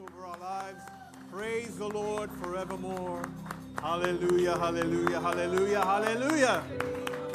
over 0.00 0.26
our 0.26 0.38
lives. 0.38 0.82
Praise 1.30 1.76
the 1.76 1.86
Lord 1.86 2.30
forevermore. 2.42 3.22
Hallelujah, 3.80 4.58
hallelujah, 4.58 5.20
hallelujah, 5.20 5.84
hallelujah. 5.84 6.64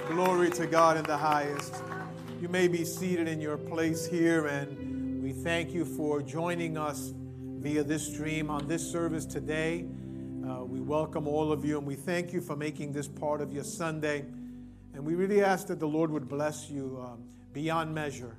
Glory 0.10 0.50
to 0.52 0.68
God 0.68 0.98
in 0.98 1.04
the 1.04 1.16
highest. 1.16 1.82
You 2.42 2.50
may 2.50 2.68
be 2.68 2.84
seated 2.84 3.28
in 3.28 3.40
your 3.40 3.58
place 3.58 4.06
here, 4.06 4.48
and 4.48 5.24
we 5.24 5.32
thank 5.32 5.72
you 5.72 5.86
for 5.86 6.22
joining 6.22 6.78
us 6.78 7.14
via 7.16 7.83
this 7.83 8.06
stream 8.13 8.49
on 8.49 8.67
this 8.67 8.89
service 8.89 9.26
today. 9.26 9.85
Uh, 10.46 10.65
we 10.65 10.81
welcome 10.81 11.28
all 11.28 11.53
of 11.53 11.63
you, 11.63 11.78
and 11.78 11.87
we 11.87 11.96
thank 11.96 12.33
you 12.33 12.41
for 12.41 12.57
making 12.57 12.91
this 12.91 13.07
part 13.07 13.39
of 13.39 13.53
your 13.53 13.63
Sunday. 13.63 14.26
And 14.94 15.05
we 15.05 15.15
really 15.15 15.44
ask 15.44 15.67
that 15.67 15.79
the 15.79 15.87
Lord 15.87 16.12
would 16.12 16.27
bless 16.27 16.70
you 16.70 16.99
um, 17.05 17.23
beyond 17.53 17.94
measure. 17.94 18.35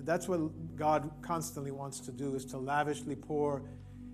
And 0.00 0.08
that's 0.08 0.26
what 0.28 0.76
God 0.76 1.10
constantly 1.20 1.70
wants 1.70 2.00
to 2.00 2.10
do 2.10 2.34
is 2.34 2.46
to 2.46 2.58
lavishly 2.58 3.14
pour 3.14 3.64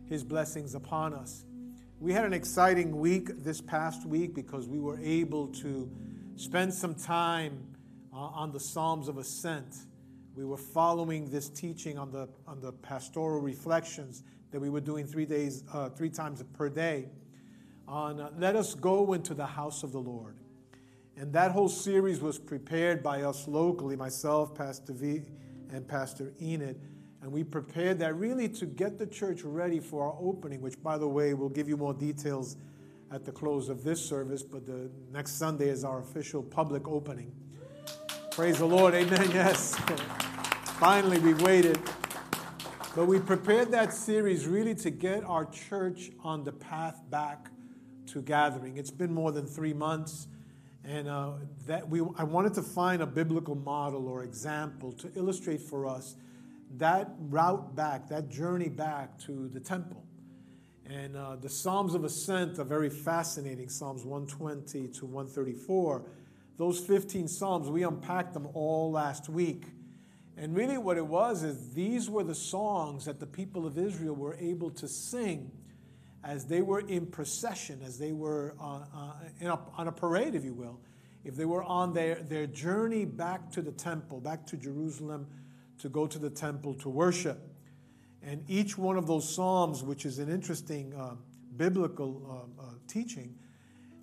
his 0.09 0.25
blessings 0.25 0.75
upon 0.75 1.15
us. 1.15 1.45
We 2.01 2.13
had 2.13 2.25
an 2.25 2.33
exciting 2.33 2.99
week 2.99 3.45
this 3.45 3.61
past 3.61 4.05
week 4.05 4.35
because 4.35 4.67
we 4.67 4.81
were 4.81 4.99
able 4.99 5.47
to 5.47 5.89
spend 6.35 6.75
some 6.75 6.97
time 6.97 7.69
uh, 8.13 8.17
on 8.17 8.51
the 8.51 8.59
Psalms 8.59 9.07
of 9.07 9.17
Ascent. 9.17 9.77
We 10.35 10.45
were 10.45 10.57
following 10.57 11.31
this 11.31 11.49
teaching 11.49 11.99
on 11.99 12.11
the, 12.11 12.29
on 12.49 12.61
the 12.61 12.73
pastoral 12.73 13.41
reflections 13.41 14.25
that 14.51 14.59
we 14.59 14.71
were 14.71 14.81
doing 14.81 15.07
three 15.07 15.25
days, 15.25 15.63
uh, 15.73 15.91
three 15.91 16.11
times 16.11 16.43
per 16.55 16.69
day. 16.69 17.11
On 17.87 18.19
uh, 18.19 18.31
let 18.37 18.57
us 18.57 18.75
go 18.75 19.13
into 19.13 19.35
the 19.35 19.47
house 19.47 19.85
of 19.85 19.93
the 19.93 20.01
Lord. 20.01 20.37
And 21.17 21.33
that 21.35 21.53
whole 21.53 21.69
series 21.69 22.21
was 22.21 22.41
prepared 22.41 23.05
by 23.05 23.23
us 23.23 23.47
locally, 23.47 23.95
myself, 23.95 24.53
Pastor 24.53 24.93
V, 24.93 25.23
and 25.73 25.87
Pastor 25.87 26.33
Enid. 26.41 26.81
And 27.23 27.33
we 27.33 27.43
prepared 27.45 27.99
that 28.01 28.15
really 28.15 28.49
to 28.51 28.67
get 28.67 28.99
the 28.99 29.07
church 29.07 29.43
ready 29.43 29.81
for 29.81 30.05
our 30.05 30.17
opening, 30.21 30.61
which, 30.61 30.81
by 30.83 30.99
the 30.99 31.09
way, 31.09 31.35
we'll 31.35 31.49
give 31.49 31.69
you 31.69 31.77
more 31.77 31.95
details 31.95 32.57
at 33.11 33.25
the 33.25 33.33
close 33.33 33.69
of 33.69 33.85
this 33.85 34.05
service, 34.05 34.43
but 34.43 34.67
the 34.67 34.91
next 35.13 35.33
Sunday 35.33 35.69
is 35.69 35.85
our 35.85 36.01
official 36.01 36.43
public 36.43 36.89
opening. 36.89 37.33
Praise 38.33 38.59
the 38.59 38.67
Lord. 38.67 38.95
Amen. 38.95 39.31
Yes. 39.35 39.77
Finally, 40.79 41.19
we 41.21 41.35
waited. 41.35 41.79
But 42.95 43.07
we 43.07 43.19
prepared 43.19 43.71
that 43.73 43.93
series 43.93 44.47
really 44.47 44.75
to 44.77 44.91
get 44.91 45.25
our 45.25 45.45
church 45.47 46.11
on 46.23 46.45
the 46.45 46.53
path 46.53 47.01
back 47.11 47.51
to 48.09 48.23
gathering. 48.23 48.77
It's 48.77 48.91
been 48.91 49.13
more 49.13 49.33
than 49.33 49.47
three 49.47 49.73
months. 49.73 50.29
And 50.87 51.09
uh, 51.09 51.33
that 51.67 51.89
we, 51.89 52.01
I 52.17 52.23
wanted 52.23 52.55
to 52.55 52.63
find 52.63 53.03
a 53.03 53.07
biblical 53.07 53.57
model 53.57 54.07
or 54.07 54.23
example 54.23 54.93
to 54.93 55.11
illustrate 55.17 55.61
for 55.61 55.85
us 55.85 56.15
that 56.77 57.11
route 57.19 57.75
back, 57.75 58.09
that 58.09 58.29
journey 58.29 58.69
back 58.69 59.19
to 59.21 59.49
the 59.49 59.59
temple. 59.59 60.05
And 60.89 61.17
uh, 61.17 61.37
the 61.37 61.49
Psalms 61.49 61.95
of 61.95 62.05
Ascent 62.05 62.61
are 62.61 62.65
very 62.65 62.89
fascinating 62.89 63.69
Psalms 63.69 64.05
120 64.05 64.87
to 64.87 65.07
134. 65.07 66.05
Those 66.57 66.79
15 66.79 67.27
Psalms, 67.27 67.69
we 67.69 67.83
unpacked 67.83 68.33
them 68.33 68.47
all 68.55 68.93
last 68.93 69.29
week. 69.29 69.65
And 70.37 70.55
really, 70.55 70.79
what 70.79 70.97
it 70.97 71.07
was 71.07 71.43
is 71.43 71.73
these 71.73 72.09
were 72.09 72.23
the 72.23 72.35
songs 72.35 73.07
that 73.07 73.19
the 73.19 73.27
people 73.27 73.67
of 73.67 73.77
Israel 73.77 74.15
were 74.15 74.37
able 74.39 74.71
to 74.71 74.87
sing 74.87 75.51
as 76.27 76.45
they 76.45 76.61
were 76.61 76.81
in 76.81 77.07
procession, 77.07 77.81
as 77.85 77.99
they 77.99 78.13
were 78.13 78.57
uh, 78.61 78.81
uh, 78.95 79.13
a, 79.43 79.59
on 79.77 79.87
a 79.87 79.93
parade, 79.93 80.35
if 80.35 80.45
you 80.45 80.53
will, 80.53 80.81
if 81.25 81.37
they 81.37 81.45
were 81.45 81.63
on 81.63 81.93
their, 81.93 82.17
their 82.17 82.47
journey 82.49 83.05
back 83.05 83.51
to 83.53 83.63
the 83.63 83.71
temple, 83.71 84.21
back 84.21 84.45
to 84.47 84.57
Jerusalem 84.57 85.27
to 85.79 85.89
go 85.89 86.07
to 86.07 86.19
the 86.19 86.31
temple 86.31 86.75
to 86.75 86.89
worship. 86.89 87.39
And 88.23 88.43
each 88.49 88.77
one 88.77 88.97
of 88.97 89.07
those 89.07 89.33
Psalms, 89.33 89.85
which 89.85 90.05
is 90.05 90.19
an 90.19 90.29
interesting 90.29 90.93
uh, 90.95 91.15
biblical 91.57 92.49
uh, 92.61 92.63
uh, 92.63 92.67
teaching, 92.89 93.37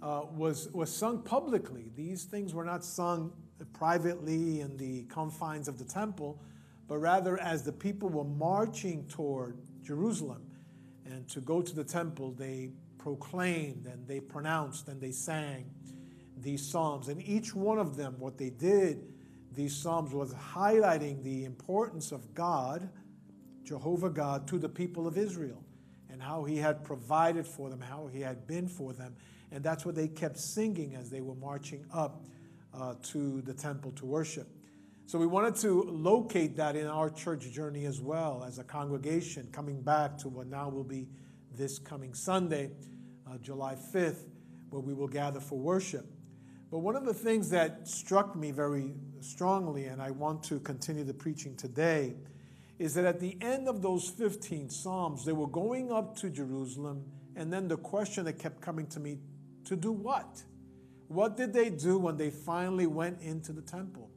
uh, 0.01 0.21
was, 0.33 0.69
was 0.71 0.95
sung 0.95 1.21
publicly. 1.23 1.91
These 1.95 2.23
things 2.23 2.53
were 2.53 2.65
not 2.65 2.85
sung 2.85 3.33
privately 3.73 4.61
in 4.61 4.77
the 4.77 5.03
confines 5.03 5.67
of 5.67 5.77
the 5.77 5.85
temple, 5.85 6.41
but 6.87 6.99
rather 6.99 7.37
as 7.41 7.63
the 7.63 7.73
people 7.73 8.07
were 8.07 8.23
marching 8.23 9.05
toward 9.07 9.57
Jerusalem 9.81 10.45
and 11.05 11.27
to 11.29 11.41
go 11.41 11.61
to 11.61 11.75
the 11.75 11.83
temple, 11.83 12.31
they 12.31 12.69
proclaimed 12.97 13.85
and 13.85 14.07
they 14.07 14.19
pronounced 14.19 14.87
and 14.87 15.01
they 15.01 15.11
sang 15.11 15.65
these 16.37 16.65
psalms. 16.65 17.07
And 17.07 17.21
each 17.27 17.53
one 17.53 17.77
of 17.77 17.95
them, 17.95 18.15
what 18.19 18.37
they 18.37 18.49
did, 18.49 19.13
these 19.53 19.75
psalms 19.75 20.13
was 20.13 20.33
highlighting 20.33 21.23
the 21.23 21.45
importance 21.45 22.11
of 22.11 22.33
God, 22.33 22.89
Jehovah 23.63 24.09
God, 24.09 24.47
to 24.47 24.57
the 24.57 24.69
people 24.69 25.07
of 25.07 25.17
Israel 25.17 25.63
and 26.09 26.21
how 26.21 26.43
he 26.43 26.57
had 26.57 26.83
provided 26.83 27.45
for 27.45 27.69
them, 27.69 27.81
how 27.81 28.07
he 28.11 28.21
had 28.21 28.47
been 28.47 28.67
for 28.67 28.93
them. 28.93 29.15
And 29.51 29.63
that's 29.63 29.85
what 29.85 29.95
they 29.95 30.07
kept 30.07 30.37
singing 30.37 30.95
as 30.95 31.09
they 31.09 31.21
were 31.21 31.35
marching 31.35 31.85
up 31.93 32.23
uh, 32.73 32.95
to 33.03 33.41
the 33.41 33.53
temple 33.53 33.91
to 33.93 34.05
worship. 34.05 34.47
So 35.05 35.19
we 35.19 35.27
wanted 35.27 35.55
to 35.57 35.83
locate 35.83 36.55
that 36.55 36.75
in 36.75 36.87
our 36.87 37.09
church 37.09 37.51
journey 37.51 37.85
as 37.85 37.99
well 37.99 38.43
as 38.47 38.57
a 38.57 38.63
congregation 38.63 39.49
coming 39.51 39.81
back 39.81 40.17
to 40.19 40.29
what 40.29 40.47
now 40.47 40.69
will 40.69 40.85
be 40.85 41.07
this 41.51 41.77
coming 41.77 42.13
Sunday, 42.13 42.71
uh, 43.29 43.37
July 43.37 43.75
5th, 43.75 44.25
where 44.69 44.81
we 44.81 44.93
will 44.93 45.09
gather 45.09 45.39
for 45.39 45.59
worship. 45.59 46.05
But 46.71 46.79
one 46.79 46.95
of 46.95 47.05
the 47.05 47.13
things 47.13 47.49
that 47.51 47.87
struck 47.87 48.35
me 48.35 48.51
very 48.51 48.93
strongly, 49.19 49.85
and 49.85 50.01
I 50.01 50.11
want 50.11 50.41
to 50.45 50.59
continue 50.59 51.03
the 51.03 51.13
preaching 51.13 51.55
today, 51.55 52.15
is 52.79 52.95
that 52.95 53.05
at 53.05 53.19
the 53.19 53.37
end 53.41 53.67
of 53.67 53.81
those 53.81 54.09
15 54.09 54.69
Psalms, 54.69 55.25
they 55.25 55.33
were 55.33 55.47
going 55.47 55.91
up 55.91 56.15
to 56.17 56.29
Jerusalem, 56.29 57.03
and 57.35 57.53
then 57.53 57.67
the 57.67 57.77
question 57.77 58.25
that 58.25 58.39
kept 58.39 58.61
coming 58.61 58.87
to 58.87 58.99
me 58.99 59.19
to 59.65 59.75
do 59.75 59.91
what? 59.91 60.41
What 61.09 61.37
did 61.37 61.53
they 61.53 61.69
do 61.69 61.99
when 61.99 62.17
they 62.17 62.31
finally 62.31 62.87
went 62.87 63.21
into 63.21 63.51
the 63.51 63.61
temple? 63.61 64.09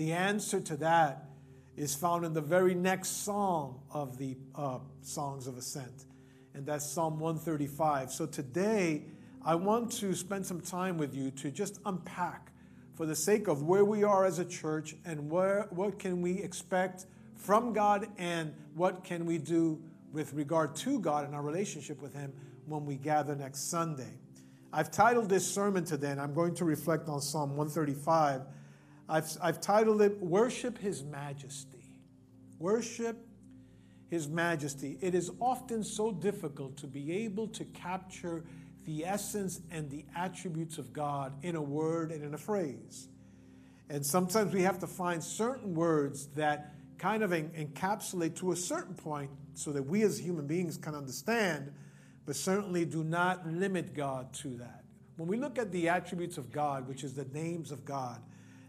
The 0.00 0.12
answer 0.12 0.62
to 0.62 0.78
that 0.78 1.26
is 1.76 1.94
found 1.94 2.24
in 2.24 2.32
the 2.32 2.40
very 2.40 2.74
next 2.74 3.22
psalm 3.22 3.80
of 3.92 4.16
the 4.16 4.38
uh, 4.54 4.78
Songs 5.02 5.46
of 5.46 5.58
Ascent, 5.58 6.06
and 6.54 6.64
that's 6.64 6.90
Psalm 6.90 7.20
135. 7.20 8.10
So 8.10 8.24
today, 8.24 9.02
I 9.44 9.56
want 9.56 9.92
to 9.98 10.14
spend 10.14 10.46
some 10.46 10.62
time 10.62 10.96
with 10.96 11.14
you 11.14 11.30
to 11.32 11.50
just 11.50 11.80
unpack, 11.84 12.50
for 12.94 13.04
the 13.04 13.14
sake 13.14 13.46
of 13.46 13.64
where 13.64 13.84
we 13.84 14.02
are 14.02 14.24
as 14.24 14.38
a 14.38 14.44
church 14.46 14.96
and 15.04 15.30
where, 15.30 15.66
what 15.68 15.98
can 15.98 16.22
we 16.22 16.38
expect 16.38 17.04
from 17.36 17.74
God 17.74 18.08
and 18.16 18.54
what 18.74 19.04
can 19.04 19.26
we 19.26 19.36
do 19.36 19.82
with 20.14 20.32
regard 20.32 20.74
to 20.76 20.98
God 20.98 21.26
and 21.26 21.34
our 21.34 21.42
relationship 21.42 22.00
with 22.00 22.14
Him 22.14 22.32
when 22.64 22.86
we 22.86 22.96
gather 22.96 23.36
next 23.36 23.70
Sunday. 23.70 24.14
I've 24.72 24.90
titled 24.90 25.28
this 25.28 25.46
sermon 25.46 25.84
today, 25.84 26.12
and 26.12 26.20
I'm 26.22 26.32
going 26.32 26.54
to 26.54 26.64
reflect 26.64 27.06
on 27.10 27.20
Psalm 27.20 27.50
135 27.50 28.46
I've, 29.10 29.36
I've 29.42 29.60
titled 29.60 30.02
it 30.02 30.22
Worship 30.22 30.78
His 30.78 31.02
Majesty. 31.02 31.96
Worship 32.60 33.16
His 34.08 34.28
Majesty. 34.28 34.98
It 35.00 35.16
is 35.16 35.32
often 35.40 35.82
so 35.82 36.12
difficult 36.12 36.76
to 36.78 36.86
be 36.86 37.12
able 37.24 37.48
to 37.48 37.64
capture 37.64 38.44
the 38.86 39.04
essence 39.04 39.60
and 39.70 39.90
the 39.90 40.04
attributes 40.16 40.78
of 40.78 40.92
God 40.92 41.32
in 41.42 41.56
a 41.56 41.62
word 41.62 42.12
and 42.12 42.22
in 42.22 42.34
a 42.34 42.38
phrase. 42.38 43.08
And 43.88 44.06
sometimes 44.06 44.54
we 44.54 44.62
have 44.62 44.78
to 44.78 44.86
find 44.86 45.22
certain 45.22 45.74
words 45.74 46.28
that 46.36 46.74
kind 46.96 47.24
of 47.24 47.32
encapsulate 47.32 48.36
to 48.36 48.52
a 48.52 48.56
certain 48.56 48.94
point 48.94 49.30
so 49.54 49.72
that 49.72 49.82
we 49.82 50.02
as 50.02 50.18
human 50.18 50.46
beings 50.46 50.76
can 50.76 50.94
understand, 50.94 51.72
but 52.26 52.36
certainly 52.36 52.84
do 52.84 53.02
not 53.02 53.44
limit 53.44 53.92
God 53.92 54.32
to 54.34 54.50
that. 54.58 54.84
When 55.16 55.28
we 55.28 55.36
look 55.36 55.58
at 55.58 55.72
the 55.72 55.88
attributes 55.88 56.38
of 56.38 56.52
God, 56.52 56.86
which 56.86 57.02
is 57.02 57.14
the 57.14 57.24
names 57.24 57.72
of 57.72 57.84
God, 57.84 58.22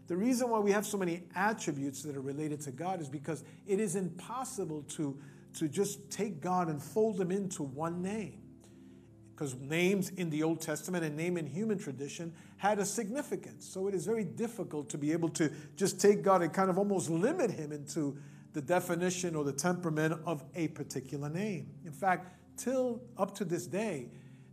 the 0.08 0.16
reason 0.16 0.50
why 0.50 0.58
we 0.58 0.72
have 0.72 0.84
so 0.84 0.98
many 0.98 1.22
attributes 1.34 2.02
that 2.02 2.16
are 2.16 2.20
related 2.20 2.60
to 2.62 2.72
God 2.72 3.00
is 3.00 3.08
because 3.08 3.44
it 3.66 3.80
is 3.80 3.96
impossible 3.96 4.82
to, 4.90 5.16
to 5.54 5.68
just 5.68 6.10
take 6.10 6.40
God 6.40 6.68
and 6.68 6.82
fold 6.82 7.18
them 7.18 7.30
into 7.30 7.62
one 7.62 8.02
name. 8.02 8.40
Because 9.34 9.54
names 9.54 10.10
in 10.10 10.28
the 10.30 10.42
Old 10.42 10.60
Testament 10.60 11.04
and 11.04 11.16
name 11.16 11.36
in 11.36 11.46
human 11.46 11.78
tradition 11.78 12.32
had 12.58 12.78
a 12.78 12.84
significance. 12.84 13.66
So 13.66 13.88
it 13.88 13.94
is 13.94 14.04
very 14.04 14.24
difficult 14.24 14.88
to 14.90 14.98
be 14.98 15.12
able 15.12 15.30
to 15.30 15.50
just 15.76 16.00
take 16.00 16.22
God 16.22 16.42
and 16.42 16.52
kind 16.52 16.70
of 16.70 16.78
almost 16.78 17.08
limit 17.08 17.50
him 17.50 17.72
into 17.72 18.16
the 18.52 18.60
definition 18.60 19.34
or 19.34 19.44
the 19.44 19.52
temperament 19.52 20.20
of 20.26 20.44
a 20.54 20.68
particular 20.68 21.28
name. 21.28 21.70
In 21.84 21.92
fact, 21.92 22.36
till 22.56 23.02
up 23.16 23.34
to 23.36 23.44
this 23.44 23.66
day, 23.66 24.08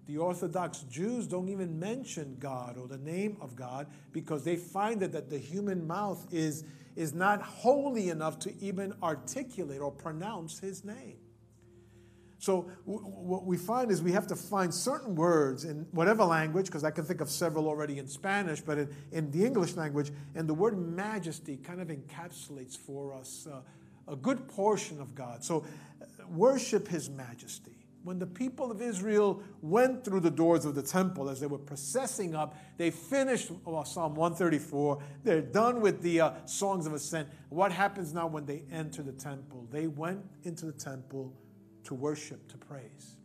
the 0.09 0.17
Orthodox 0.17 0.79
Jews 0.89 1.27
don't 1.27 1.50
even 1.50 1.77
mention 1.77 2.35
God 2.39 2.79
or 2.79 2.88
the 2.88 2.97
name 2.97 3.38
of 3.41 3.56
God 3.56 3.85
because 4.11 4.44
they 4.44 4.56
find 4.56 5.00
that, 5.01 5.11
that 5.11 5.29
the 5.29 5.38
human 5.38 5.85
mouth 5.85 6.25
is, 6.31 6.63
is 6.95 7.13
not 7.13 7.44
holy 7.44 8.09
enough 8.09 8.39
to 8.39 8.53
even 8.59 8.95
articulate 9.03 9.79
or 9.79 9.91
pronounce 9.91 10.57
his 10.57 10.83
name. 10.83 11.17
So, 12.39 12.71
w- 12.88 13.06
what 13.06 13.45
we 13.45 13.56
find 13.56 13.91
is 13.91 14.01
we 14.01 14.13
have 14.13 14.25
to 14.27 14.35
find 14.35 14.73
certain 14.73 15.13
words 15.13 15.63
in 15.65 15.85
whatever 15.91 16.23
language, 16.23 16.65
because 16.65 16.83
I 16.83 16.89
can 16.89 17.03
think 17.03 17.21
of 17.21 17.29
several 17.29 17.67
already 17.67 18.00
in 18.00 18.07
Spanish, 18.07 18.61
but 18.61 18.79
in, 18.79 18.95
in, 19.11 19.29
the 19.29 19.45
English 19.45 19.75
language, 19.75 20.11
and 20.33 20.50
the 20.50 20.56
word 20.56 20.75
majesty 20.75 21.57
kind 21.57 21.81
of 21.81 21.89
encapsulates 21.89 22.75
for 22.75 23.13
us 23.13 23.45
uh, 23.45 23.59
a 24.11 24.15
good 24.15 24.47
portion 24.47 25.01
of 25.01 25.13
God. 25.13 25.44
So, 25.44 25.65
worship 26.29 26.88
his 26.88 27.11
majesty. 27.11 27.79
When 28.04 28.18
the 28.18 28.25
people 28.25 28.72
of 28.72 28.81
Israel 28.81 29.44
went 29.62 30.06
through 30.06 30.22
the 30.22 30.31
doors 30.31 30.66
of 30.66 30.74
the 30.74 30.81
temple 30.81 31.30
as 31.30 31.40
they 31.40 31.48
were 31.48 31.57
processing 31.57 32.34
up, 32.34 32.56
they 32.78 32.92
finished 32.92 33.48
Psalm 33.86 34.16
134. 34.16 35.04
They're 35.24 35.42
done 35.42 35.81
with 35.81 36.01
the 36.01 36.22
uh, 36.22 36.31
songs 36.46 36.86
of 36.86 36.94
ascent. 36.94 37.28
What 37.50 37.72
happens 37.72 38.13
now 38.13 38.28
when 38.28 38.46
they 38.46 38.63
enter 38.72 39.04
the 39.04 39.12
temple? 39.12 39.68
They 39.69 39.88
went 39.88 40.24
into 40.44 40.66
the 40.66 40.72
temple 40.72 41.34
to 41.84 41.94
worship, 41.94 42.48
to 42.50 42.57
praise. 42.57 43.18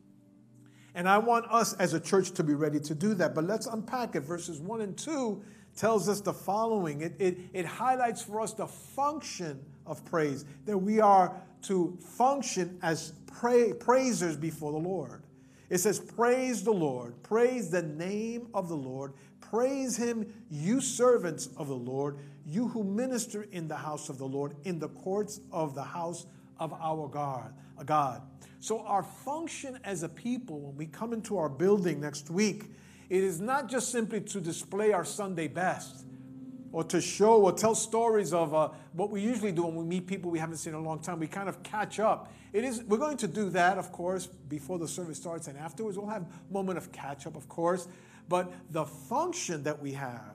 And 0.94 1.08
I 1.08 1.18
want 1.18 1.46
us 1.50 1.74
as 1.74 1.92
a 1.94 2.00
church 2.00 2.32
to 2.32 2.44
be 2.44 2.54
ready 2.54 2.80
to 2.80 2.94
do 2.94 3.14
that. 3.14 3.34
But 3.34 3.44
let's 3.44 3.66
unpack 3.66 4.16
it. 4.16 4.20
Verses 4.20 4.60
1 4.60 4.80
and 4.80 4.96
2 4.96 5.42
tells 5.76 6.08
us 6.08 6.20
the 6.20 6.32
following 6.32 7.00
it, 7.00 7.14
it, 7.18 7.38
it 7.52 7.66
highlights 7.66 8.22
for 8.22 8.40
us 8.40 8.52
the 8.52 8.66
function 8.66 9.64
of 9.86 10.04
praise, 10.04 10.44
that 10.66 10.78
we 10.78 11.00
are 11.00 11.34
to 11.64 11.98
function 12.00 12.78
as 12.82 13.12
praisers 13.26 14.36
before 14.36 14.72
the 14.72 14.78
Lord. 14.78 15.22
It 15.70 15.78
says, 15.78 15.98
Praise 15.98 16.62
the 16.62 16.72
Lord, 16.72 17.22
praise 17.22 17.70
the 17.70 17.82
name 17.82 18.48
of 18.54 18.68
the 18.68 18.76
Lord, 18.76 19.12
praise 19.40 19.96
him, 19.96 20.32
you 20.50 20.80
servants 20.80 21.48
of 21.56 21.68
the 21.68 21.74
Lord, 21.74 22.18
you 22.46 22.68
who 22.68 22.84
minister 22.84 23.46
in 23.52 23.68
the 23.68 23.76
house 23.76 24.08
of 24.08 24.18
the 24.18 24.26
Lord, 24.26 24.54
in 24.64 24.78
the 24.78 24.88
courts 24.88 25.40
of 25.50 25.74
the 25.74 25.82
house 25.82 26.26
of 26.58 26.72
our 26.74 27.08
God. 27.08 27.54
God. 27.84 28.22
So, 28.60 28.80
our 28.80 29.02
function 29.02 29.78
as 29.84 30.04
a 30.04 30.08
people, 30.08 30.60
when 30.60 30.76
we 30.76 30.86
come 30.86 31.12
into 31.12 31.36
our 31.36 31.48
building 31.48 32.00
next 32.00 32.30
week, 32.30 32.70
it 33.10 33.22
is 33.22 33.40
not 33.40 33.68
just 33.68 33.90
simply 33.90 34.20
to 34.20 34.40
display 34.40 34.92
our 34.92 35.04
Sunday 35.04 35.48
best 35.48 36.04
or 36.74 36.82
to 36.82 37.00
show 37.00 37.40
or 37.40 37.52
tell 37.52 37.72
stories 37.72 38.32
of 38.32 38.52
uh, 38.52 38.68
what 38.94 39.08
we 39.08 39.20
usually 39.20 39.52
do 39.52 39.62
when 39.62 39.76
we 39.76 39.84
meet 39.84 40.08
people 40.08 40.28
we 40.28 40.40
haven't 40.40 40.56
seen 40.56 40.74
in 40.74 40.80
a 40.80 40.82
long 40.82 40.98
time. 40.98 41.20
We 41.20 41.28
kind 41.28 41.48
of 41.48 41.62
catch 41.62 42.00
up. 42.00 42.32
It 42.52 42.64
is, 42.64 42.82
we're 42.82 42.98
going 42.98 43.16
to 43.18 43.28
do 43.28 43.48
that, 43.50 43.78
of 43.78 43.92
course, 43.92 44.26
before 44.26 44.80
the 44.80 44.88
service 44.88 45.16
starts 45.16 45.46
and 45.46 45.56
afterwards. 45.56 45.96
We'll 45.96 46.08
have 46.08 46.22
a 46.22 46.52
moment 46.52 46.76
of 46.76 46.90
catch 46.90 47.28
up, 47.28 47.36
of 47.36 47.48
course. 47.48 47.86
But 48.28 48.52
the 48.72 48.84
function 48.84 49.62
that 49.62 49.80
we 49.80 49.92
have 49.92 50.34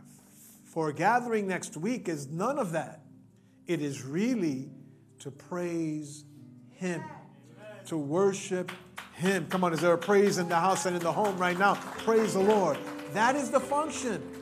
for 0.63 0.94
gathering 0.94 1.45
next 1.45 1.75
week 1.75 2.07
is 2.07 2.27
none 2.27 2.57
of 2.57 2.71
that. 2.71 3.01
It 3.68 3.81
is 3.81 4.06
really 4.06 4.69
to 5.19 5.31
praise 5.31 6.24
Him, 6.71 7.03
to 7.88 7.97
worship 7.97 8.71
him. 9.19 9.45
Come 9.47 9.65
on, 9.65 9.74
is 9.74 9.81
there 9.81 9.92
a 9.92 9.97
praise 9.97 10.38
in 10.38 10.47
the 10.47 10.56
house 10.56 10.85
and 10.85 10.95
in 10.95 11.01
the 11.01 11.12
home 11.12 11.38
right 11.38 11.59
now? 11.59 11.75
Praise 11.75 12.33
the 12.33 12.39
Lord. 12.39 12.77
That 13.12 13.35
is 13.35 13.51
the 13.51 13.59
function. 13.59 14.38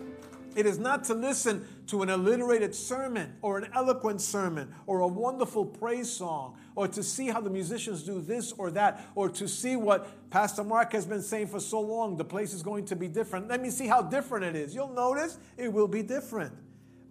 It 0.58 0.66
is 0.66 0.80
not 0.80 1.04
to 1.04 1.14
listen 1.14 1.68
to 1.86 2.02
an 2.02 2.10
alliterated 2.10 2.74
sermon 2.74 3.36
or 3.44 3.60
an 3.60 3.70
eloquent 3.76 4.22
sermon 4.22 4.74
or 4.88 5.02
a 5.02 5.08
wonderful 5.08 5.64
praise 5.64 6.12
song 6.12 6.58
or 6.74 6.88
to 6.88 7.04
see 7.04 7.28
how 7.28 7.42
the 7.42 7.50
musicians 7.52 8.02
do 8.02 8.20
this 8.20 8.54
or 8.54 8.72
that 8.72 9.06
or 9.14 9.30
to 9.30 9.48
see 9.48 9.76
what 9.76 10.32
Pastor 10.32 10.64
Mark 10.64 10.94
has 10.94 11.06
been 11.06 11.22
saying 11.22 11.46
for 11.46 11.60
so 11.60 11.80
long. 11.80 12.18
The 12.18 12.26
place 12.26 12.54
is 12.54 12.64
going 12.64 12.86
to 12.86 12.96
be 12.96 13.08
different. 13.08 13.48
Let 13.48 13.62
me 13.62 13.70
see 13.70 13.86
how 13.86 14.02
different 14.02 14.46
it 14.46 14.56
is. 14.56 14.74
You'll 14.74 14.94
notice 14.94 15.38
it 15.58 15.72
will 15.72 15.88
be 15.88 16.02
different. 16.02 16.54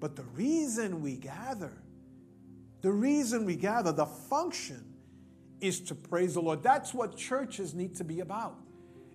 But 0.01 0.17
the 0.17 0.25
reason 0.25 1.01
we 1.01 1.15
gather, 1.15 1.73
the 2.83 2.91
reason 2.91 3.45
we 3.45 3.55
gather, 3.55 3.93
the 3.93 4.07
function 4.07 4.85
is 5.61 5.79
to 5.83 5.95
praise 5.95 6.35
the 6.35 6.43
Lord. 6.43 6.65
That's 6.65 6.93
what 6.93 7.17
churches 7.17 7.75
need 7.75 7.95
to 7.95 8.03
be 8.03 8.19
about. 8.19 8.59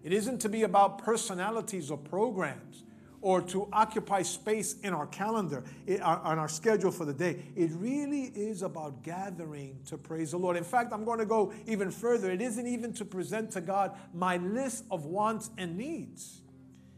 It 0.06 0.14
isn't 0.14 0.40
to 0.40 0.48
be 0.48 0.64
about 0.64 1.00
personalities 1.00 1.92
or 1.92 1.98
programs 1.98 2.86
or 3.22 3.42
to 3.42 3.68
occupy 3.72 4.22
space 4.22 4.80
in 4.82 4.94
our 4.94 5.08
calendar, 5.08 5.64
on 6.02 6.40
our 6.40 6.48
schedule 6.48 6.92
for 6.92 7.06
the 7.06 7.14
day. 7.14 7.44
It 7.56 7.72
really 7.74 8.24
is 8.24 8.62
about 8.62 9.04
gathering 9.04 9.80
to 9.86 9.98
praise 9.98 10.32
the 10.32 10.38
Lord. 10.38 10.58
In 10.58 10.64
fact, 10.64 10.92
I'm 10.92 11.06
going 11.06 11.20
to 11.20 11.26
go 11.26 11.54
even 11.68 11.92
further. 11.92 12.32
It 12.32 12.42
isn't 12.42 12.68
even 12.68 12.94
to 12.94 13.06
present 13.06 13.52
to 13.52 13.62
God 13.62 13.96
my 14.14 14.38
list 14.38 14.86
of 14.90 15.06
wants 15.06 15.50
and 15.58 15.78
needs. 15.78 16.42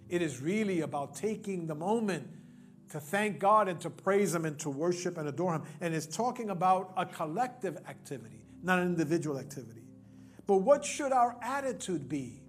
It 0.09 0.21
is 0.21 0.41
really 0.41 0.81
about 0.81 1.15
taking 1.15 1.67
the 1.67 1.75
moment 1.75 2.27
to 2.89 2.99
thank 2.99 3.39
God 3.39 3.67
and 3.67 3.79
to 3.81 3.89
praise 3.89 4.33
Him 4.33 4.45
and 4.45 4.57
to 4.59 4.69
worship 4.69 5.17
and 5.17 5.27
adore 5.27 5.55
Him. 5.55 5.63
And 5.81 5.93
it's 5.93 6.05
talking 6.05 6.49
about 6.49 6.93
a 6.95 7.05
collective 7.05 7.77
activity 7.87 8.43
not 8.63 8.79
an 8.79 8.87
individual 8.87 9.37
activity. 9.37 9.81
But 10.47 10.57
what 10.57 10.83
should 10.83 11.11
our 11.11 11.35
attitude 11.41 12.09
be? 12.09 12.39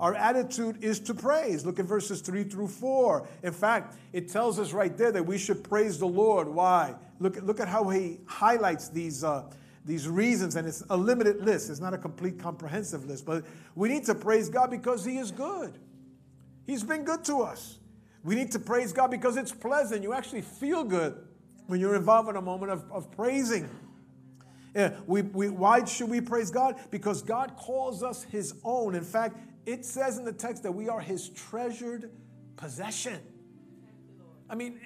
Our 0.00 0.14
attitude 0.14 0.82
is 0.82 0.98
to 1.00 1.14
praise. 1.14 1.64
Look 1.64 1.78
at 1.78 1.86
verses 1.86 2.20
3 2.20 2.44
through 2.44 2.68
4. 2.68 3.26
In 3.42 3.52
fact, 3.52 3.96
it 4.12 4.28
tells 4.28 4.58
us 4.58 4.72
right 4.72 4.96
there 4.96 5.12
that 5.12 5.24
we 5.24 5.38
should 5.38 5.62
praise 5.62 5.98
the 5.98 6.06
Lord. 6.06 6.48
Why? 6.48 6.94
Look, 7.20 7.36
look 7.42 7.60
at 7.60 7.68
how 7.68 7.88
he 7.88 8.18
highlights 8.26 8.88
these, 8.88 9.22
uh, 9.22 9.44
these 9.84 10.08
reasons, 10.08 10.56
and 10.56 10.66
it's 10.66 10.82
a 10.90 10.96
limited 10.96 11.44
list. 11.44 11.70
It's 11.70 11.80
not 11.80 11.94
a 11.94 11.98
complete, 11.98 12.38
comprehensive 12.38 13.04
list. 13.06 13.26
But 13.26 13.44
we 13.74 13.88
need 13.88 14.04
to 14.04 14.14
praise 14.14 14.48
God 14.48 14.70
because 14.70 15.04
He 15.04 15.18
is 15.18 15.30
good. 15.30 15.78
He's 16.66 16.84
been 16.84 17.04
good 17.04 17.24
to 17.24 17.42
us. 17.42 17.78
We 18.22 18.36
need 18.36 18.52
to 18.52 18.60
praise 18.60 18.92
God 18.92 19.10
because 19.10 19.36
it's 19.36 19.52
pleasant. 19.52 20.02
You 20.02 20.12
actually 20.12 20.42
feel 20.42 20.84
good 20.84 21.16
when 21.66 21.80
you're 21.80 21.96
involved 21.96 22.28
in 22.28 22.36
a 22.36 22.42
moment 22.42 22.70
of, 22.70 22.84
of 22.92 23.10
praising. 23.10 23.68
Yeah, 24.74 24.94
we, 25.06 25.22
we, 25.22 25.48
why 25.48 25.84
should 25.84 26.08
we 26.08 26.20
praise 26.20 26.50
God? 26.50 26.76
Because 26.90 27.20
God 27.22 27.56
calls 27.56 28.02
us 28.02 28.22
His 28.24 28.54
own. 28.64 28.94
In 28.94 29.04
fact, 29.04 29.36
it 29.66 29.84
says 29.84 30.18
in 30.18 30.24
the 30.24 30.32
text 30.32 30.62
that 30.64 30.72
we 30.72 30.88
are 30.88 31.00
His 31.00 31.28
treasured 31.30 32.10
possession. 32.56 33.20
I 34.48 34.54
mean, 34.54 34.80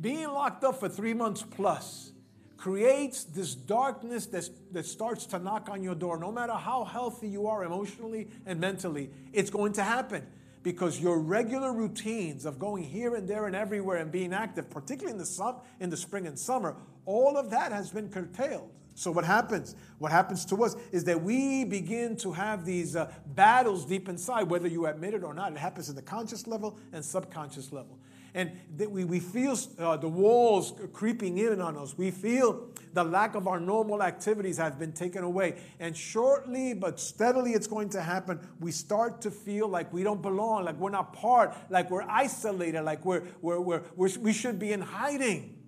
being 0.00 0.28
locked 0.28 0.62
up 0.62 0.78
for 0.78 0.88
three 0.88 1.14
months 1.14 1.42
plus 1.42 2.12
creates 2.56 3.24
this 3.24 3.54
darkness 3.54 4.26
that, 4.26 4.48
that 4.72 4.84
starts 4.84 5.24
to 5.26 5.38
knock 5.38 5.68
on 5.70 5.82
your 5.82 5.94
door. 5.94 6.18
No 6.18 6.30
matter 6.30 6.52
how 6.52 6.84
healthy 6.84 7.26
you 7.26 7.46
are 7.46 7.64
emotionally 7.64 8.28
and 8.46 8.60
mentally, 8.60 9.10
it's 9.32 9.50
going 9.50 9.72
to 9.74 9.82
happen 9.82 10.26
because 10.62 11.00
your 11.00 11.18
regular 11.18 11.72
routines 11.72 12.44
of 12.44 12.58
going 12.58 12.84
here 12.84 13.14
and 13.14 13.26
there 13.26 13.46
and 13.46 13.56
everywhere 13.56 13.96
and 13.96 14.12
being 14.12 14.34
active, 14.34 14.68
particularly 14.68 15.12
in 15.12 15.18
the, 15.18 15.26
sum, 15.26 15.56
in 15.80 15.88
the 15.88 15.96
spring 15.96 16.26
and 16.26 16.38
summer, 16.38 16.76
all 17.06 17.36
of 17.36 17.50
that 17.50 17.72
has 17.72 17.90
been 17.90 18.10
curtailed. 18.10 18.70
So, 18.94 19.10
what 19.10 19.24
happens? 19.24 19.76
What 19.98 20.12
happens 20.12 20.44
to 20.46 20.64
us 20.64 20.76
is 20.92 21.04
that 21.04 21.22
we 21.22 21.64
begin 21.64 22.16
to 22.18 22.32
have 22.32 22.64
these 22.64 22.96
uh, 22.96 23.12
battles 23.26 23.86
deep 23.86 24.08
inside, 24.08 24.44
whether 24.44 24.68
you 24.68 24.86
admit 24.86 25.14
it 25.14 25.24
or 25.24 25.34
not. 25.34 25.52
It 25.52 25.58
happens 25.58 25.88
at 25.88 25.96
the 25.96 26.02
conscious 26.02 26.46
level 26.46 26.78
and 26.92 27.04
subconscious 27.04 27.72
level. 27.72 27.98
And 28.34 28.52
that 28.76 28.90
we, 28.90 29.04
we 29.04 29.18
feel 29.18 29.56
uh, 29.78 29.96
the 29.96 30.08
walls 30.08 30.72
creeping 30.92 31.38
in 31.38 31.60
on 31.60 31.76
us. 31.76 31.98
We 31.98 32.10
feel 32.10 32.68
the 32.92 33.02
lack 33.02 33.34
of 33.34 33.48
our 33.48 33.58
normal 33.58 34.02
activities 34.02 34.58
have 34.58 34.78
been 34.78 34.92
taken 34.92 35.24
away. 35.24 35.60
And 35.80 35.96
shortly 35.96 36.74
but 36.74 37.00
steadily, 37.00 37.52
it's 37.52 37.66
going 37.66 37.88
to 37.90 38.02
happen. 38.02 38.38
We 38.60 38.70
start 38.70 39.20
to 39.22 39.30
feel 39.30 39.66
like 39.68 39.92
we 39.92 40.02
don't 40.02 40.22
belong, 40.22 40.64
like 40.64 40.76
we're 40.76 40.90
not 40.90 41.12
part, 41.12 41.56
like 41.70 41.90
we're 41.90 42.08
isolated, 42.08 42.82
like 42.82 43.04
we're, 43.04 43.24
we're, 43.42 43.60
we're, 43.60 43.82
we're 43.96 44.10
we 44.20 44.32
should 44.32 44.58
be 44.58 44.72
in 44.72 44.80
hiding. 44.80 45.59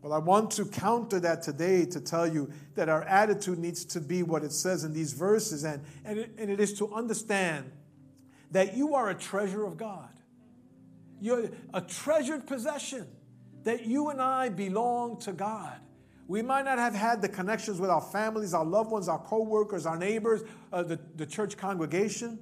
Well, 0.00 0.12
I 0.12 0.18
want 0.18 0.52
to 0.52 0.64
counter 0.64 1.18
that 1.20 1.42
today 1.42 1.84
to 1.86 2.00
tell 2.00 2.26
you 2.26 2.52
that 2.76 2.88
our 2.88 3.02
attitude 3.02 3.58
needs 3.58 3.84
to 3.86 4.00
be 4.00 4.22
what 4.22 4.44
it 4.44 4.52
says 4.52 4.84
in 4.84 4.92
these 4.92 5.12
verses, 5.12 5.64
and, 5.64 5.82
and, 6.04 6.18
it, 6.18 6.30
and 6.38 6.50
it 6.50 6.60
is 6.60 6.72
to 6.74 6.92
understand 6.94 7.72
that 8.52 8.76
you 8.76 8.94
are 8.94 9.10
a 9.10 9.14
treasure 9.14 9.64
of 9.64 9.76
God. 9.76 10.08
You're 11.20 11.50
a 11.74 11.80
treasured 11.80 12.46
possession, 12.46 13.08
that 13.64 13.86
you 13.86 14.10
and 14.10 14.22
I 14.22 14.50
belong 14.50 15.18
to 15.20 15.32
God. 15.32 15.80
We 16.28 16.42
might 16.42 16.64
not 16.64 16.78
have 16.78 16.94
had 16.94 17.20
the 17.20 17.28
connections 17.28 17.80
with 17.80 17.90
our 17.90 18.00
families, 18.00 18.54
our 18.54 18.64
loved 18.64 18.90
ones, 18.90 19.08
our 19.08 19.18
co 19.18 19.42
workers, 19.42 19.84
our 19.84 19.98
neighbors, 19.98 20.42
uh, 20.72 20.84
the, 20.84 21.00
the 21.16 21.26
church 21.26 21.56
congregation, 21.56 22.38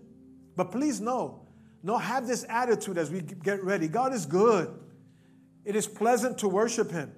but 0.56 0.72
please 0.72 1.00
know, 1.00 1.46
no, 1.82 1.96
have 1.96 2.26
this 2.26 2.44
attitude 2.48 2.98
as 2.98 3.10
we 3.10 3.20
get 3.20 3.62
ready. 3.64 3.88
God 3.88 4.12
is 4.12 4.26
good. 4.26 4.68
It 5.64 5.76
is 5.76 5.86
pleasant 5.86 6.38
to 6.38 6.48
worship 6.48 6.90
Him. 6.90 7.12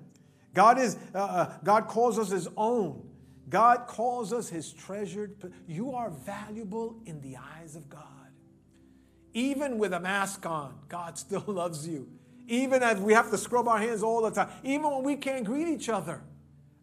God 0.55 0.79
is 0.79 0.97
uh, 1.15 1.19
uh, 1.19 1.53
God 1.63 1.89
calls 1.89 2.19
us 2.19 2.31
his 2.31 2.49
own. 2.57 3.09
God 3.49 3.87
calls 3.87 4.33
us 4.33 4.49
his 4.49 4.73
treasured. 4.73 5.53
You 5.67 5.93
are 5.93 6.11
valuable 6.11 6.97
in 7.07 7.21
the 7.21 7.37
eyes 7.37 7.77
of 7.77 7.89
God. 7.89 8.03
Even 9.33 9.79
with 9.79 9.93
a 9.93 10.01
mask 10.01 10.45
on, 10.47 10.75
God 10.89 11.17
still 11.19 11.45
loves 11.47 11.87
you. 11.87 12.09
Even 12.47 12.83
as 12.83 12.99
we 12.99 13.13
have 13.13 13.31
to 13.31 13.39
scrub 13.39 13.69
our 13.69 13.79
hands 13.79 14.03
all 14.03 14.23
the 14.23 14.31
time, 14.31 14.49
even 14.65 14.91
when 14.91 15.03
we 15.03 15.17
can't 15.17 15.45
greet 15.45 15.69
each 15.69 15.89
other 15.89 16.23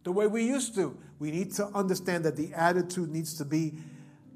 the 0.03 0.11
way 0.11 0.27
we 0.27 0.45
used 0.45 0.75
to, 0.75 0.97
we 1.17 1.31
need 1.31 1.51
to 1.53 1.65
understand 1.67 2.23
that 2.25 2.35
the 2.35 2.53
attitude 2.53 3.09
needs 3.09 3.35
to 3.37 3.45
be 3.45 3.73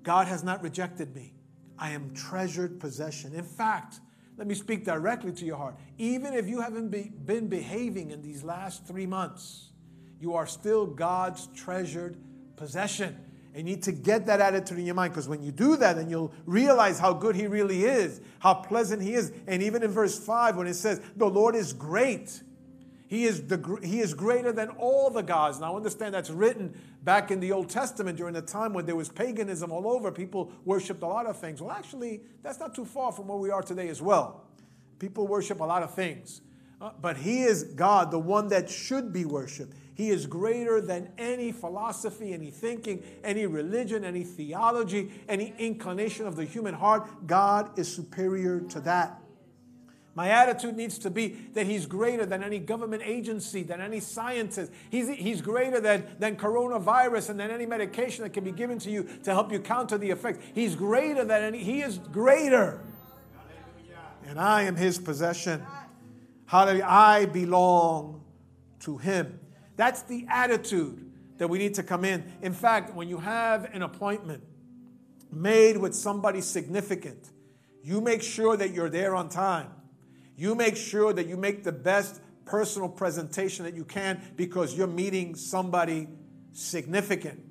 God 0.04 0.28
has 0.28 0.44
not 0.44 0.64
rejected 0.64 1.16
me. 1.16 1.34
I 1.78 1.92
am 1.92 2.14
treasured 2.14 2.80
possession. 2.80 3.34
In 3.34 3.44
fact, 3.44 4.00
let 4.40 4.48
me 4.48 4.56
speak 4.56 4.86
directly 4.86 5.34
to 5.34 5.44
your 5.44 5.58
heart. 5.58 5.76
Even 5.98 6.34
if 6.34 6.48
you 6.48 6.62
haven't 6.62 6.88
be, 6.88 7.12
been 7.26 7.50
behaving 7.50 8.12
in 8.12 8.22
these 8.22 8.42
last 8.42 8.88
three 8.88 9.06
months, 9.06 9.72
you 10.18 10.34
are 10.34 10.48
still 10.48 10.86
God's 10.86 11.48
treasured 11.48 12.16
possession. 12.56 13.18
And 13.54 13.68
you 13.68 13.76
need 13.76 13.84
to 13.84 13.92
get 13.92 14.28
that 14.28 14.40
attitude 14.40 14.80
in 14.80 14.86
your 14.86 14.96
mind 14.96 15.12
because 15.12 15.28
when 15.28 15.44
you 15.44 15.52
do 15.52 15.76
that, 15.76 15.98
then 15.98 16.10
you'll 16.10 16.34
realize 16.46 17.00
how 17.00 17.12
good 17.12 17.36
He 17.36 17.48
really 17.48 17.84
is, 17.84 18.22
how 18.40 18.54
pleasant 18.54 19.02
He 19.02 19.14
is. 19.14 19.34
And 19.46 19.62
even 19.62 19.84
in 19.84 19.92
verse 19.92 20.18
5, 20.18 20.56
when 20.56 20.68
it 20.68 20.76
says, 20.76 21.02
The 21.18 21.28
Lord 21.28 21.54
is 21.54 21.74
great, 21.74 22.42
He 23.10 23.26
is, 23.26 23.48
the, 23.48 23.80
he 23.82 24.02
is 24.02 24.14
greater 24.14 24.52
than 24.52 24.70
all 24.78 25.10
the 25.10 25.24
gods. 25.24 25.60
Now, 25.60 25.76
understand 25.76 26.14
that's 26.14 26.30
written 26.30 26.80
back 27.02 27.32
in 27.32 27.40
the 27.40 27.52
Old 27.52 27.68
Testament 27.68 28.20
during 28.20 28.36
the 28.36 28.42
time 28.44 28.72
when 28.72 28.86
there 28.86 28.96
was 28.96 29.10
paganism 29.10 29.72
all 29.72 29.88
over. 29.88 30.12
People 30.12 30.52
worshiped 30.64 31.02
a 31.02 31.08
lot 31.08 31.26
of 31.26 31.36
things. 31.36 31.60
Well, 31.60 31.72
actually, 31.72 32.22
that's 32.44 32.60
not 32.60 32.76
too 32.76 32.86
far 32.86 33.12
from 33.12 33.28
where 33.28 33.40
we 33.40 33.50
are 33.50 33.64
today 33.64 33.88
as 33.88 34.00
well. 34.00 34.46
People 35.00 35.26
worship 35.26 35.60
a 35.60 35.64
lot 35.64 35.82
of 35.82 35.96
things. 35.96 36.42
Uh, 36.80 36.92
but 37.02 37.18
He 37.18 37.42
is 37.42 37.64
God, 37.64 38.12
the 38.12 38.20
one 38.20 38.50
that 38.50 38.70
should 38.70 39.12
be 39.12 39.26
worshiped. 39.26 39.74
He 39.96 40.12
is 40.12 40.28
greater 40.28 40.80
than 40.80 41.12
any 41.18 41.52
philosophy, 41.52 42.32
any 42.32 42.52
thinking, 42.52 43.04
any 43.24 43.48
religion, 43.48 44.06
any 44.06 44.24
theology, 44.24 45.12
any 45.28 45.56
inclination 45.58 46.28
of 46.28 46.36
the 46.36 46.46
human 46.46 46.76
heart. 46.76 47.26
God 47.26 47.78
is 47.80 47.92
superior 47.92 48.60
to 48.60 48.80
that. 48.82 49.20
My 50.20 50.32
attitude 50.32 50.76
needs 50.76 50.98
to 50.98 51.10
be 51.10 51.30
that 51.54 51.66
he's 51.66 51.86
greater 51.86 52.26
than 52.26 52.44
any 52.44 52.60
government 52.60 53.04
agency, 53.06 53.64
than 53.64 53.80
any 53.80 54.02
scientist. 54.02 54.70
He's, 54.90 55.08
he's 55.08 55.42
greater 55.42 55.80
than, 55.80 56.06
than 56.20 56.36
coronavirus 56.36 57.30
and 57.30 57.40
than 57.40 57.52
any 57.52 57.66
medication 57.66 58.24
that 58.24 58.32
can 58.32 58.44
be 58.44 58.52
given 58.52 58.80
to 58.80 58.92
you 58.92 59.08
to 59.24 59.32
help 59.32 59.50
you 59.50 59.62
counter 59.62 59.98
the 59.98 60.10
effects. 60.10 60.44
He's 60.54 60.76
greater 60.76 61.24
than 61.24 61.42
any, 61.42 61.64
he 61.64 61.80
is 61.80 62.00
greater. 62.00 62.82
And 64.28 64.38
I 64.38 64.64
am 64.64 64.76
his 64.76 65.00
possession. 65.00 65.66
Hallelujah. 66.48 66.86
I 66.86 67.26
belong 67.28 68.22
to 68.82 68.98
him. 68.98 69.40
That's 69.78 70.02
the 70.02 70.26
attitude 70.28 71.14
that 71.38 71.50
we 71.50 71.60
need 71.60 71.76
to 71.76 71.84
come 71.84 72.04
in. 72.04 72.30
In 72.42 72.52
fact, 72.52 72.94
when 72.94 73.08
you 73.08 73.20
have 73.20 73.74
an 73.74 73.84
appointment 73.84 74.44
made 75.32 75.78
with 75.78 75.96
somebody 75.96 76.42
significant, 76.42 77.30
you 77.82 78.02
make 78.02 78.22
sure 78.22 78.58
that 78.58 78.72
you're 78.72 78.90
there 78.90 79.16
on 79.16 79.30
time. 79.30 79.70
You 80.40 80.56
make 80.56 80.78
sure 80.78 81.12
that 81.12 81.28
you 81.28 81.36
make 81.36 81.66
the 81.66 81.74
best 81.74 82.22
personal 82.46 82.88
presentation 82.88 83.66
that 83.66 83.76
you 83.76 83.84
can 83.84 84.22
because 84.38 84.74
you're 84.74 84.88
meeting 84.88 85.36
somebody 85.36 86.08
significant. 86.54 87.44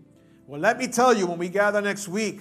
Well, 0.47 0.59
let 0.59 0.78
me 0.78 0.88
tell 0.88 1.14
you, 1.14 1.26
when 1.26 1.37
we 1.37 1.50
gather 1.50 1.83
next 1.83 2.09
week, 2.09 2.40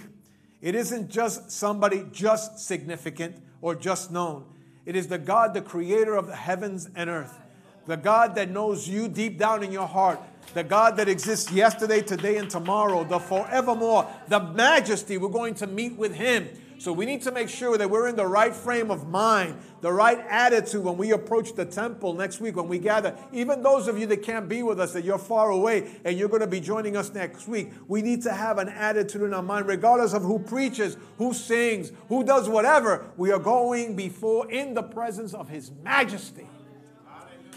it 0.61 0.73
isn't 0.73 1.09
just 1.09 1.51
somebody 1.51 2.05
just 2.13 2.59
significant 2.59 3.43
or 3.59 3.75
just 3.75 4.09
known. 4.09 4.45
It 4.85 4.95
is 4.95 5.07
the 5.07 5.17
God, 5.17 5.53
the 5.53 5.61
creator 5.61 6.15
of 6.15 6.27
the 6.27 6.35
heavens 6.37 6.89
and 6.95 7.09
earth, 7.09 7.37
the 7.85 7.97
God 7.97 8.35
that 8.35 8.49
knows 8.49 8.87
you 8.87 9.09
deep 9.09 9.37
down 9.37 9.65
in 9.65 9.73
your 9.73 9.85
heart, 9.85 10.17
the 10.53 10.63
God 10.63 10.95
that 10.95 11.09
exists 11.09 11.51
yesterday, 11.51 12.01
today, 12.01 12.37
and 12.37 12.49
tomorrow, 12.49 13.03
the 13.03 13.19
forevermore, 13.19 14.09
the 14.29 14.39
majesty. 14.39 15.17
We're 15.17 15.27
going 15.27 15.55
to 15.55 15.67
meet 15.67 15.97
with 15.97 16.15
Him. 16.15 16.47
So 16.79 16.93
we 16.93 17.05
need 17.05 17.23
to 17.23 17.31
make 17.31 17.49
sure 17.49 17.77
that 17.77 17.89
we're 17.89 18.07
in 18.07 18.15
the 18.15 18.27
right 18.27 18.53
frame 18.53 18.91
of 18.91 19.07
mind, 19.07 19.57
the 19.81 19.91
right 19.91 20.19
attitude 20.29 20.83
when 20.83 20.95
we 20.95 21.11
approach 21.11 21.53
the 21.53 21.65
temple 21.65 22.13
next 22.13 22.39
week, 22.39 22.55
when 22.55 22.67
we 22.67 22.77
gather. 22.77 23.15
Even 23.33 23.63
those 23.63 23.87
of 23.87 23.97
you 23.97 24.05
that 24.07 24.21
can't 24.21 24.47
be 24.47 24.61
with 24.61 24.79
us, 24.79 24.93
that 24.93 25.03
you're 25.03 25.17
far 25.17 25.49
away 25.49 25.89
and 26.05 26.17
you're 26.17 26.29
going 26.29 26.41
to 26.41 26.47
be 26.47 26.59
joining 26.59 26.95
us 26.95 27.11
next 27.13 27.47
week, 27.47 27.71
we 27.87 28.03
need 28.03 28.21
to 28.23 28.31
have 28.31 28.59
an 28.59 28.69
attitude 28.69 29.23
in 29.23 29.33
our 29.33 29.41
mind, 29.41 29.67
regardless 29.67 30.13
of 30.13 30.21
who 30.21 30.37
preaches, 30.37 30.97
who 31.17 31.33
sings, 31.33 31.91
who 32.09 32.23
does 32.23 32.47
whatever. 32.47 33.07
We 33.17 33.31
are 33.31 33.39
going 33.39 33.95
before 33.95 34.49
in 34.51 34.75
the 34.75 34.83
presence 34.83 35.33
of 35.33 35.49
His 35.49 35.71
majesty, 35.83 36.47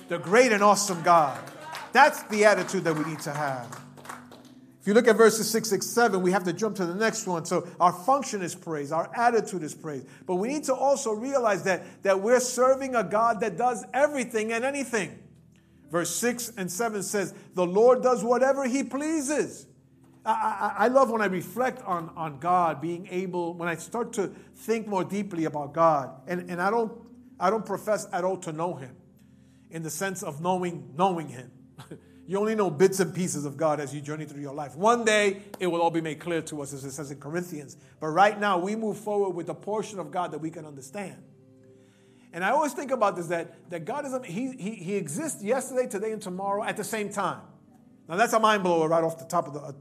the 0.09 0.19
great 0.19 0.51
and 0.51 0.63
awesome 0.63 1.03
God. 1.03 1.39
That's 1.93 2.23
the 2.25 2.47
attitude 2.47 2.85
that 2.85 2.97
we 2.97 3.05
need 3.05 3.21
to 3.21 3.33
have. 3.33 3.81
If 4.81 4.87
you 4.87 4.95
look 4.95 5.09
at 5.09 5.17
verses 5.17 5.51
6, 5.51 5.69
6, 5.69 5.87
7, 5.87 6.23
we 6.23 6.33
have 6.33 6.45
to 6.45 6.55
jump 6.55 6.77
to 6.77 6.87
the 6.87 6.95
next 6.95 7.27
one. 7.27 7.45
So 7.45 7.69
our 7.79 7.93
function 7.93 8.41
is 8.41 8.55
praise, 8.55 8.93
our 8.93 9.11
attitude 9.15 9.63
is 9.63 9.75
praise. 9.75 10.07
But 10.27 10.37
we 10.37 10.49
need 10.49 10.65
to 10.65 10.75
also 10.75 11.13
realize 11.13 11.65
that, 11.65 12.03
that 12.03 12.21
we're 12.21 12.41
serving 12.41 12.95
a 12.95 13.05
God 13.05 13.41
that 13.41 13.59
does 13.59 13.85
everything 13.93 14.53
and 14.53 14.65
anything. 14.65 15.19
Verse 15.91 16.15
6 16.17 16.55
and 16.57 16.73
7 16.73 17.03
says, 17.03 17.35
The 17.55 17.67
Lord 17.67 18.03
does 18.03 18.25
whatever 18.25 18.67
He 18.67 18.83
pleases. 18.83 19.67
I, 20.25 20.31
I, 20.79 20.85
I 20.85 20.89
love 20.89 21.11
when 21.11 21.21
I 21.21 21.27
reflect 21.27 21.83
on, 21.85 22.11
on 22.17 22.39
God 22.39 22.81
being 22.81 23.07
able, 23.11 23.53
when 23.53 23.69
I 23.69 23.77
start 23.77 24.15
to 24.15 24.29
think 24.57 24.87
more 24.87 25.05
deeply 25.05 25.45
about 25.45 25.75
God, 25.75 26.11
and, 26.27 26.51
and 26.51 26.61
I, 26.61 26.71
don't, 26.71 26.93
I 27.39 27.51
don't 27.51 27.67
profess 27.67 28.07
at 28.15 28.25
all 28.25 28.39
to 28.39 28.53
know 28.53 28.77
Him 28.77 28.97
in 29.71 29.83
the 29.83 29.91
sense 29.91 30.23
of 30.23 30.41
knowing, 30.41 30.95
knowing 30.97 31.29
Him. 31.29 31.51
You 32.31 32.39
only 32.39 32.55
know 32.55 32.71
bits 32.71 33.01
and 33.01 33.13
pieces 33.13 33.45
of 33.45 33.57
God 33.57 33.81
as 33.81 33.93
you 33.93 34.01
journey 34.01 34.25
through 34.25 34.41
your 34.41 34.55
life. 34.55 34.77
One 34.77 35.05
day, 35.05 35.43
it 35.59 35.67
will 35.67 35.83
all 35.83 35.91
be 35.91 36.01
made 36.01 36.21
clear 36.21 36.41
to 36.43 36.63
us, 36.63 36.73
as 36.73 36.85
it 36.85 36.93
says 36.93 37.11
in 37.11 37.19
Corinthians. 37.19 37.77
But 37.99 38.11
right 38.11 38.39
now, 38.39 38.57
we 38.57 38.77
move 38.77 38.99
forward 38.99 39.31
with 39.31 39.49
the 39.49 39.55
portion 39.55 39.99
of 39.99 40.13
God 40.13 40.31
that 40.31 40.39
we 40.39 40.49
can 40.49 40.65
understand. 40.65 41.17
And 42.33 42.45
I 42.45 42.51
always 42.51 42.73
think 42.73 42.93
about 42.93 43.17
this 43.17 43.27
that, 43.27 43.69
that 43.71 43.85
God 43.85 44.07
is, 44.07 44.15
he, 44.27 44.53
he, 44.53 44.77
he 44.77 44.95
exists 44.95 45.43
yesterday, 45.43 45.89
today, 45.89 46.13
and 46.13 46.23
tomorrow 46.23 46.63
at 46.63 46.77
the 46.77 46.85
same 46.85 47.11
time. 47.11 47.41
Now, 48.09 48.15
that's 48.15 48.33
a 48.33 48.39
mind 48.39 48.63
blower 48.63 48.87
right 48.87 49.03
off 49.03 49.19
the 49.19 49.25
top 49.25 49.49
of 49.49 49.55
the, 49.55 49.61
uh, 49.63 49.73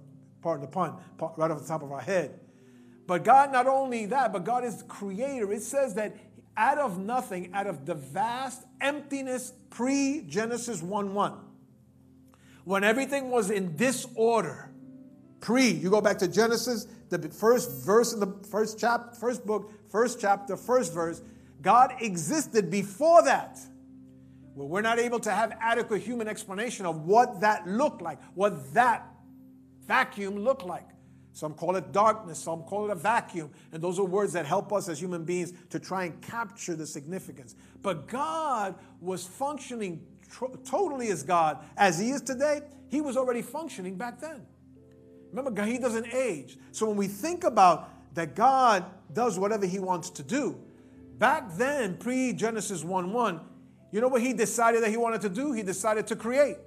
pardon 0.41 0.65
the 0.65 0.71
pun, 0.71 0.95
right 1.37 1.51
off 1.51 1.61
the 1.61 1.67
top 1.67 1.83
of 1.83 1.91
our 1.91 2.01
head. 2.01 2.39
But 3.05 3.23
God, 3.23 3.51
not 3.51 3.67
only 3.67 4.07
that, 4.07 4.33
but 4.33 4.43
God 4.43 4.63
is 4.63 4.77
the 4.77 4.85
creator. 4.85 5.53
It 5.53 5.61
says 5.61 5.93
that 5.93 6.17
out 6.57 6.79
of 6.79 6.97
nothing, 6.97 7.53
out 7.53 7.67
of 7.67 7.85
the 7.85 7.93
vast 7.93 8.63
emptiness 8.81 9.53
pre 9.69 10.23
Genesis 10.27 10.81
1 10.81 11.13
1, 11.13 11.33
when 12.69 12.83
everything 12.83 13.31
was 13.31 13.49
in 13.49 13.75
disorder, 13.75 14.69
pre, 15.39 15.69
you 15.69 15.89
go 15.89 16.01
back 16.01 16.19
to 16.19 16.27
Genesis, 16.27 16.85
the 17.09 17.17
first 17.29 17.83
verse 17.83 18.13
in 18.13 18.19
the 18.19 18.31
first 18.51 18.79
chapter, 18.79 19.15
first 19.15 19.43
book, 19.43 19.71
first 19.89 20.21
chapter, 20.21 20.55
first 20.55 20.93
verse, 20.93 21.23
God 21.63 21.95
existed 21.99 22.69
before 22.69 23.23
that. 23.23 23.57
Well, 24.53 24.67
we're 24.67 24.81
not 24.81 24.99
able 24.99 25.19
to 25.21 25.31
have 25.31 25.57
adequate 25.59 26.03
human 26.03 26.27
explanation 26.27 26.85
of 26.85 27.07
what 27.07 27.41
that 27.41 27.67
looked 27.67 28.03
like, 28.03 28.21
what 28.35 28.71
that 28.75 29.03
vacuum 29.87 30.37
looked 30.37 30.63
like. 30.63 30.87
Some 31.33 31.55
call 31.55 31.75
it 31.75 31.91
darkness, 31.91 32.37
some 32.37 32.61
call 32.61 32.85
it 32.85 32.91
a 32.91 32.95
vacuum. 32.95 33.49
And 33.71 33.81
those 33.81 33.97
are 33.97 34.05
words 34.05 34.33
that 34.33 34.45
help 34.45 34.71
us 34.71 34.89
as 34.89 35.01
human 35.01 35.25
beings 35.25 35.53
to 35.71 35.79
try 35.79 36.03
and 36.03 36.21
capture 36.21 36.75
the 36.75 36.85
significance. 36.85 37.55
But 37.81 38.07
God 38.07 38.75
was 39.01 39.25
functioning 39.25 40.05
totally 40.65 41.09
as 41.09 41.23
God 41.23 41.59
as 41.77 41.99
He 41.99 42.11
is 42.11 42.21
today, 42.21 42.61
He 42.89 43.01
was 43.01 43.17
already 43.17 43.41
functioning 43.41 43.95
back 43.95 44.19
then. 44.19 44.45
Remember, 45.29 45.51
God, 45.51 45.67
He 45.67 45.77
doesn't 45.77 46.13
age. 46.13 46.57
So 46.71 46.87
when 46.87 46.97
we 46.97 47.07
think 47.07 47.43
about 47.43 47.89
that 48.15 48.35
God 48.35 48.85
does 49.13 49.37
whatever 49.37 49.65
He 49.65 49.79
wants 49.79 50.09
to 50.11 50.23
do, 50.23 50.59
back 51.17 51.51
then, 51.53 51.97
pre 51.97 52.33
Genesis 52.33 52.83
1 52.83 53.13
1, 53.13 53.39
you 53.91 54.01
know 54.01 54.07
what 54.07 54.21
He 54.21 54.33
decided 54.33 54.83
that 54.83 54.89
He 54.89 54.97
wanted 54.97 55.21
to 55.21 55.29
do? 55.29 55.51
He 55.51 55.63
decided 55.63 56.07
to 56.07 56.15
create. 56.15 56.57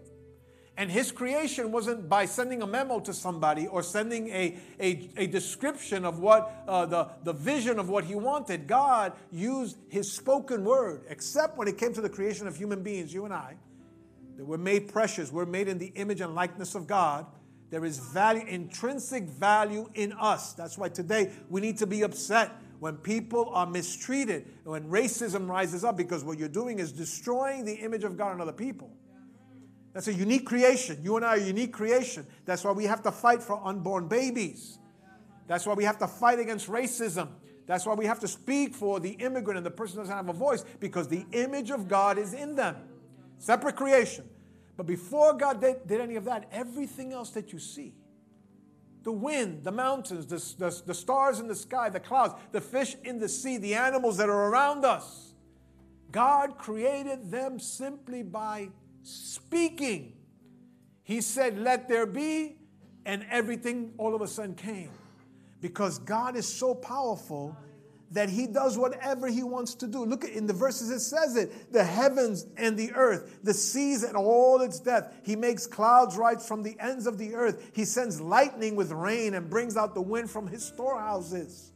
And 0.77 0.91
his 0.91 1.13
creation 1.13 1.71
wasn't 1.71 2.09
by 2.09 2.25
sending 2.25 2.63
a 2.63 2.67
memo 2.67 2.99
to 3.01 3.13
somebody 3.13 3.67
or 3.67 3.83
sending 3.83 4.29
a, 4.29 4.57
a, 4.81 5.11
a 5.19 5.27
description 5.27 6.05
of 6.07 6.19
what 6.19 6.65
uh, 6.67 6.87
the, 6.87 7.09
the 7.25 7.33
vision 7.35 7.79
of 7.79 7.91
what 7.91 8.05
he 8.05 8.15
wanted. 8.15 8.67
God 8.67 9.13
used 9.31 9.77
his 9.91 10.11
spoken 10.11 10.65
word, 10.65 11.03
except 11.11 11.59
when 11.59 11.69
it 11.69 11.77
came 11.77 11.93
to 11.93 12.01
the 12.01 12.09
creation 12.09 12.47
of 12.47 12.57
human 12.57 12.83
beings, 12.83 13.13
you 13.13 13.27
and 13.27 13.35
I, 13.35 13.57
that 14.39 14.47
we're 14.47 14.57
made 14.57 14.91
precious, 14.91 15.31
we're 15.31 15.45
made 15.45 15.69
in 15.69 15.77
the 15.77 15.93
image 15.95 16.23
and 16.23 16.35
likeness 16.35 16.75
of 16.75 16.87
God. 16.87 17.27
There 17.69 17.85
is 17.85 17.99
value, 17.99 18.45
intrinsic 18.47 19.25
value 19.25 19.91
in 19.95 20.13
us. 20.15 20.55
That's 20.55 20.79
why 20.79 20.89
today 20.89 21.33
we 21.51 21.61
need 21.61 21.79
to 21.79 21.87
be 21.87 22.03
upset 22.03 22.51
when 22.81 22.97
people 22.97 23.51
are 23.53 23.67
mistreated, 23.67 24.47
when 24.65 24.89
racism 24.91 25.49
rises 25.49 25.85
up, 25.85 25.97
because 25.97 26.25
what 26.25 26.39
you're 26.39 26.49
doing 26.49 26.79
is 26.79 26.93
destroying 26.93 27.65
the 27.65 27.75
image 27.75 28.05
of 28.05 28.17
God 28.17 28.33
in 28.35 28.41
other 28.41 28.53
people. 28.53 28.91
That's 29.93 30.09
a 30.09 30.15
unique 30.15 30.47
creation. 30.47 30.99
You 31.03 31.17
and 31.17 31.25
I 31.25 31.37
are 31.37 31.41
a 31.41 31.45
unique 31.45 31.73
creation. 31.73 32.27
That's 32.45 32.65
why 32.65 32.73
we 32.73 32.85
have 32.85 33.03
to 33.03 33.13
fight 33.13 33.43
for 33.43 33.61
unborn 33.63 34.09
babies. 34.09 34.79
That's 35.47 35.67
why 35.67 35.75
we 35.75 35.85
have 35.85 35.99
to 35.99 36.09
fight 36.09 36.39
against 36.39 36.69
racism. 36.69 37.29
That's 37.67 37.85
why 37.85 37.95
we 37.95 38.07
have 38.07 38.19
to 38.21 38.29
speak 38.29 38.75
for 38.75 39.01
the 39.01 39.11
immigrant 39.11 39.59
and 39.59 39.67
the 39.67 39.71
person 39.71 39.99
doesn't 39.99 40.15
have 40.15 40.29
a 40.29 40.33
voice 40.33 40.65
because 40.81 41.09
the 41.09 41.27
image 41.33 41.71
of 41.71 41.89
God 41.89 42.19
is 42.19 42.33
in 42.33 42.57
them. 42.57 42.77
Separate 43.39 43.77
creation. 43.77 44.29
But 44.77 44.87
before 44.87 45.35
God 45.35 45.61
did, 45.61 45.87
did 45.87 46.01
any 46.01 46.17
of 46.17 46.25
that, 46.25 46.49
everything 46.51 47.13
else 47.13 47.31
that 47.31 47.53
you 47.53 47.59
see 47.59 47.95
the 49.05 49.13
wind, 49.13 49.65
the 49.65 49.73
mountains, 49.73 50.27
the, 50.27 50.65
the, 50.65 50.83
the 50.87 50.95
stars 50.95 51.41
in 51.41 51.49
the 51.49 51.57
sky, 51.57 51.89
the 51.89 51.99
clouds, 51.99 52.35
the 52.53 52.61
fish 52.61 52.95
in 53.03 53.19
the 53.19 53.29
sea, 53.29 53.59
the 53.59 53.75
animals 53.75 54.17
that 54.17 54.29
are 54.29 54.49
around 54.49 54.85
us 54.85 55.33
God 56.13 56.59
created 56.59 57.31
them 57.31 57.59
simply 57.59 58.23
by 58.23 58.69
speaking. 59.03 60.15
He 61.03 61.21
said, 61.21 61.59
Let 61.59 61.89
there 61.89 62.07
be, 62.07 62.57
and 63.05 63.25
everything 63.31 63.93
all 63.99 64.15
of 64.15 64.21
a 64.21 64.29
sudden 64.29 64.55
came. 64.55 64.91
Because 65.61 65.99
God 65.99 66.37
is 66.37 66.47
so 66.47 66.75
powerful 66.75 67.57
that 68.13 68.29
he 68.29 68.47
does 68.47 68.77
whatever 68.77 69.27
he 69.27 69.43
wants 69.43 69.75
to 69.75 69.87
do. 69.87 70.05
Look 70.05 70.25
at 70.25 70.31
in 70.31 70.47
the 70.47 70.53
verses 70.53 70.91
it 70.91 71.01
says 71.01 71.35
it 71.35 71.73
the 71.73 71.83
heavens 71.83 72.47
and 72.57 72.77
the 72.77 72.93
earth, 72.93 73.41
the 73.43 73.55
seas 73.55 74.03
and 74.03 74.17
all 74.17 74.61
its 74.61 74.79
depth. 74.81 75.21
He 75.25 75.35
makes 75.35 75.67
clouds 75.67 76.17
rise 76.17 76.47
from 76.47 76.63
the 76.63 76.77
ends 76.79 77.07
of 77.07 77.17
the 77.17 77.35
earth. 77.35 77.71
He 77.75 77.85
sends 77.85 78.21
lightning 78.21 78.77
with 78.77 78.93
rain 78.93 79.35
and 79.35 79.49
brings 79.49 79.77
out 79.77 79.95
the 79.95 80.03
wind 80.03 80.31
from 80.31 80.47
his 80.47 80.63
storehouses. 80.63 81.73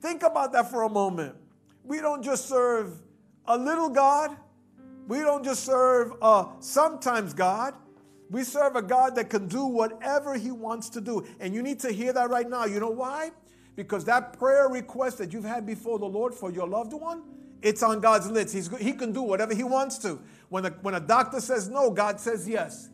Think 0.00 0.22
about 0.22 0.52
that 0.52 0.70
for 0.70 0.82
a 0.82 0.88
moment. 0.88 1.34
We 1.82 2.00
don't 2.00 2.22
just 2.22 2.48
serve 2.48 3.02
a 3.46 3.58
little 3.58 3.88
God, 3.88 4.36
We 5.06 5.18
don't 5.18 5.44
just 5.44 5.64
serve 5.64 6.12
a 6.22 6.46
sometimes 6.60 7.34
God. 7.34 7.74
We 8.30 8.42
serve 8.42 8.76
a 8.76 8.82
God 8.82 9.16
that 9.16 9.30
can 9.30 9.46
do 9.46 9.66
whatever 9.66 10.36
He 10.36 10.50
wants 10.50 10.88
to 10.90 11.00
do. 11.00 11.26
And 11.40 11.54
you 11.54 11.62
need 11.62 11.80
to 11.80 11.92
hear 11.92 12.12
that 12.12 12.30
right 12.30 12.48
now. 12.48 12.64
You 12.64 12.80
know 12.80 12.90
why? 12.90 13.32
Because 13.76 14.04
that 14.06 14.38
prayer 14.38 14.68
request 14.68 15.18
that 15.18 15.32
you've 15.32 15.44
had 15.44 15.66
before 15.66 15.98
the 15.98 16.06
Lord 16.06 16.34
for 16.34 16.50
your 16.50 16.66
loved 16.66 16.92
one, 16.92 17.22
it's 17.60 17.82
on 17.82 18.00
God's 18.00 18.30
lips. 18.30 18.52
He's, 18.52 18.74
he 18.78 18.92
can 18.92 19.12
do 19.12 19.22
whatever 19.22 19.54
He 19.54 19.64
wants 19.64 19.98
to. 19.98 20.20
When 20.48 20.66
a, 20.66 20.70
when 20.70 20.94
a 20.94 21.00
doctor 21.00 21.40
says 21.40 21.68
no, 21.68 21.90
God 21.90 22.20
says 22.20 22.48
yes. 22.48 22.88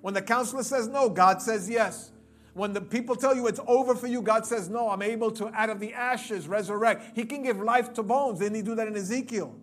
When 0.00 0.12
the 0.12 0.22
counselor 0.22 0.62
says 0.62 0.86
no, 0.86 1.08
God 1.08 1.40
says 1.40 1.68
yes. 1.68 2.10
When 2.54 2.72
the 2.72 2.80
people 2.80 3.16
tell 3.16 3.34
you 3.34 3.48
it's 3.48 3.60
over 3.66 3.94
for 3.94 4.06
you, 4.06 4.22
God 4.22 4.46
says, 4.46 4.68
No, 4.68 4.88
I'm 4.88 5.02
able 5.02 5.30
to, 5.32 5.48
out 5.48 5.70
of 5.70 5.80
the 5.80 5.92
ashes, 5.92 6.46
resurrect. 6.46 7.16
He 7.16 7.24
can 7.24 7.42
give 7.42 7.60
life 7.60 7.92
to 7.94 8.02
bones. 8.02 8.38
Didn't 8.38 8.54
He 8.54 8.62
do 8.62 8.76
that 8.76 8.86
in 8.86 8.96
Ezekiel? 8.96 9.56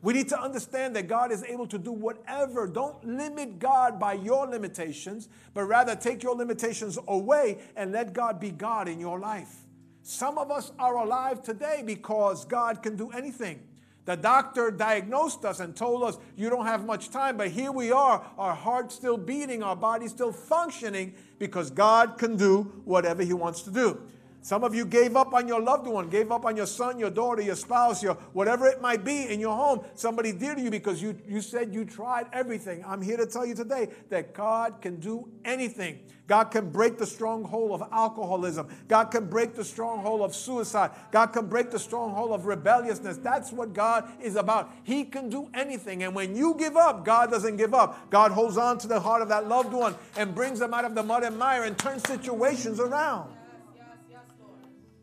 We 0.00 0.12
need 0.12 0.28
to 0.28 0.40
understand 0.40 0.94
that 0.96 1.08
God 1.08 1.32
is 1.32 1.42
able 1.42 1.66
to 1.66 1.78
do 1.78 1.90
whatever. 1.90 2.68
Don't 2.68 3.04
limit 3.04 3.58
God 3.58 3.98
by 3.98 4.12
your 4.12 4.46
limitations, 4.46 5.28
but 5.54 5.64
rather 5.64 5.96
take 5.96 6.22
your 6.22 6.36
limitations 6.36 6.98
away 7.08 7.58
and 7.74 7.90
let 7.90 8.12
God 8.12 8.38
be 8.38 8.50
God 8.50 8.88
in 8.88 9.00
your 9.00 9.18
life. 9.18 9.66
Some 10.02 10.38
of 10.38 10.50
us 10.50 10.72
are 10.78 10.96
alive 10.96 11.42
today 11.42 11.82
because 11.84 12.44
God 12.44 12.82
can 12.82 12.96
do 12.96 13.10
anything. 13.10 13.60
The 14.04 14.16
doctor 14.16 14.70
diagnosed 14.70 15.44
us 15.44 15.60
and 15.60 15.76
told 15.76 16.02
us, 16.02 16.16
You 16.34 16.48
don't 16.48 16.64
have 16.64 16.86
much 16.86 17.10
time, 17.10 17.36
but 17.36 17.48
here 17.48 17.70
we 17.70 17.92
are, 17.92 18.24
our 18.38 18.54
heart 18.54 18.90
still 18.90 19.18
beating, 19.18 19.62
our 19.62 19.76
body 19.76 20.08
still 20.08 20.32
functioning 20.32 21.12
because 21.38 21.70
God 21.70 22.16
can 22.16 22.36
do 22.36 22.62
whatever 22.86 23.22
He 23.22 23.34
wants 23.34 23.60
to 23.62 23.70
do. 23.70 24.00
Some 24.40 24.64
of 24.64 24.74
you 24.74 24.86
gave 24.86 25.16
up 25.16 25.34
on 25.34 25.48
your 25.48 25.60
loved 25.60 25.86
one, 25.86 26.08
gave 26.08 26.30
up 26.30 26.44
on 26.44 26.56
your 26.56 26.66
son, 26.66 26.98
your 26.98 27.10
daughter, 27.10 27.42
your 27.42 27.56
spouse, 27.56 28.02
your 28.02 28.14
whatever 28.32 28.66
it 28.66 28.80
might 28.80 29.04
be 29.04 29.28
in 29.28 29.40
your 29.40 29.54
home. 29.54 29.84
Somebody 29.94 30.32
dear 30.32 30.54
to 30.54 30.60
you 30.60 30.70
because 30.70 31.02
you, 31.02 31.18
you 31.28 31.40
said 31.40 31.74
you 31.74 31.84
tried 31.84 32.26
everything. 32.32 32.84
I'm 32.86 33.02
here 33.02 33.16
to 33.16 33.26
tell 33.26 33.44
you 33.44 33.54
today 33.54 33.88
that 34.10 34.34
God 34.34 34.80
can 34.80 35.00
do 35.00 35.28
anything. 35.44 36.00
God 36.28 36.44
can 36.44 36.70
break 36.70 36.98
the 36.98 37.06
stronghold 37.06 37.72
of 37.72 37.88
alcoholism. 37.90 38.68
God 38.86 39.06
can 39.06 39.28
break 39.28 39.54
the 39.54 39.64
stronghold 39.64 40.20
of 40.20 40.34
suicide. 40.34 40.90
God 41.10 41.28
can 41.28 41.46
break 41.46 41.70
the 41.70 41.78
stronghold 41.78 42.32
of 42.32 42.44
rebelliousness. 42.44 43.16
That's 43.16 43.50
what 43.50 43.72
God 43.72 44.06
is 44.20 44.36
about. 44.36 44.70
He 44.84 45.04
can 45.04 45.30
do 45.30 45.48
anything. 45.54 46.02
And 46.02 46.14
when 46.14 46.36
you 46.36 46.54
give 46.58 46.76
up, 46.76 47.04
God 47.04 47.30
doesn't 47.30 47.56
give 47.56 47.72
up. 47.72 48.10
God 48.10 48.30
holds 48.30 48.58
on 48.58 48.76
to 48.78 48.88
the 48.88 49.00
heart 49.00 49.22
of 49.22 49.30
that 49.30 49.48
loved 49.48 49.72
one 49.72 49.94
and 50.16 50.34
brings 50.34 50.58
them 50.58 50.74
out 50.74 50.84
of 50.84 50.94
the 50.94 51.02
mud 51.02 51.24
and 51.24 51.38
mire 51.38 51.64
and 51.64 51.78
turns 51.78 52.06
situations 52.06 52.78
around. 52.78 53.32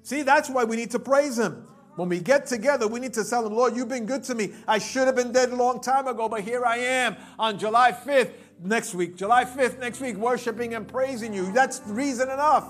See, 0.06 0.22
that's 0.22 0.52
why 0.52 0.66
we 0.66 0.76
need 0.76 0.92
to 0.92 1.00
praise 1.00 1.40
Him. 1.40 1.66
When 1.96 2.10
we 2.10 2.20
get 2.20 2.46
together, 2.46 2.88
we 2.88 3.00
need 3.00 3.14
to 3.14 3.26
tell 3.26 3.44
Him, 3.44 3.54
Lord, 3.54 3.76
you've 3.76 3.90
been 3.90 4.06
good 4.06 4.24
to 4.26 4.36
me. 4.36 4.54
I 4.68 4.78
should 4.78 5.08
have 5.08 5.16
been 5.16 5.32
dead 5.32 5.50
a 5.50 5.56
long 5.56 5.82
time 5.82 6.06
ago, 6.06 6.30
but 6.30 6.42
here 6.42 6.64
I 6.64 6.78
am 6.78 7.16
on 7.40 7.58
July 7.58 7.92
5th 7.92 8.30
next 8.64 8.94
week. 8.94 9.16
July 9.16 9.46
5th 9.46 9.80
next 9.80 10.02
week, 10.02 10.16
worshiping 10.16 10.76
and 10.76 10.88
praising 10.88 11.34
you. 11.34 11.52
That's 11.52 11.82
reason 11.88 12.30
enough. 12.30 12.68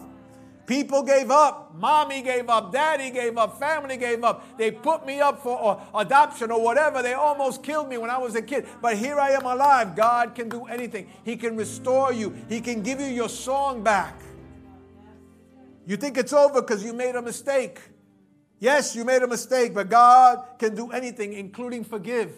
People 0.66 1.04
gave 1.04 1.30
up. 1.30 1.76
Mommy 1.76 2.22
gave 2.22 2.50
up. 2.50 2.72
Daddy 2.72 3.12
gave 3.12 3.38
up. 3.38 3.60
Family 3.60 3.98
gave 3.98 4.24
up. 4.24 4.58
They 4.58 4.72
put 4.72 5.06
me 5.06 5.20
up 5.20 5.44
for 5.44 5.78
uh, 5.94 6.00
adoption 6.00 6.52
or 6.52 6.64
whatever. 6.64 7.04
They 7.04 7.16
almost 7.16 7.64
killed 7.64 7.90
me 7.90 7.98
when 7.98 8.10
I 8.10 8.18
was 8.18 8.36
a 8.36 8.42
kid. 8.42 8.66
But 8.82 8.96
here 8.96 9.20
I 9.20 9.32
am 9.32 9.46
alive. 9.46 9.94
God 9.94 10.36
can 10.36 10.48
do 10.48 10.68
anything. 10.68 11.10
He 11.26 11.36
can 11.36 11.58
restore 11.58 12.14
you, 12.14 12.34
He 12.48 12.62
can 12.62 12.82
give 12.82 13.02
you 13.02 13.08
your 13.08 13.30
song 13.30 13.84
back. 13.84 14.22
You 15.86 15.98
think 15.98 16.18
it's 16.18 16.34
over 16.34 16.62
because 16.62 16.84
you 16.84 16.94
made 16.94 17.16
a 17.16 17.22
mistake. 17.22 17.80
Yes, 18.60 18.96
you 18.96 19.06
made 19.06 19.22
a 19.22 19.28
mistake, 19.28 19.74
but 19.74 19.90
God 19.90 20.44
can 20.58 20.76
do 20.76 20.92
anything, 20.92 21.34
including 21.34 21.84
forgive. 21.84 22.34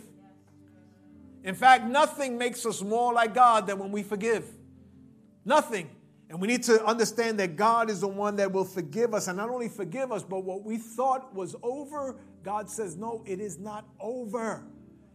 In 1.44 1.56
fact, 1.56 1.86
nothing 1.86 2.38
makes 2.38 2.66
us 2.66 2.82
more 2.82 3.14
like 3.14 3.34
God 3.34 3.68
than 3.68 3.80
when 3.80 3.92
we 3.92 4.04
forgive. 4.04 4.46
Nothing. 5.46 5.90
And 6.30 6.42
we 6.42 6.48
need 6.48 6.64
to 6.64 6.84
understand 6.86 7.40
that 7.40 7.56
God 7.56 7.90
is 7.90 8.02
the 8.02 8.08
one 8.08 8.36
that 8.36 8.52
will 8.52 8.66
forgive 8.66 9.14
us, 9.14 9.30
and 9.30 9.38
not 9.38 9.50
only 9.50 9.70
forgive 9.70 10.12
us, 10.12 10.24
but 10.24 10.44
what 10.44 10.64
we 10.64 10.78
thought 10.78 11.34
was 11.34 11.56
over, 11.64 12.18
God 12.44 12.70
says, 12.70 12.98
No, 12.98 13.24
it 13.26 13.40
is 13.40 13.58
not 13.58 13.86
over. 14.00 14.66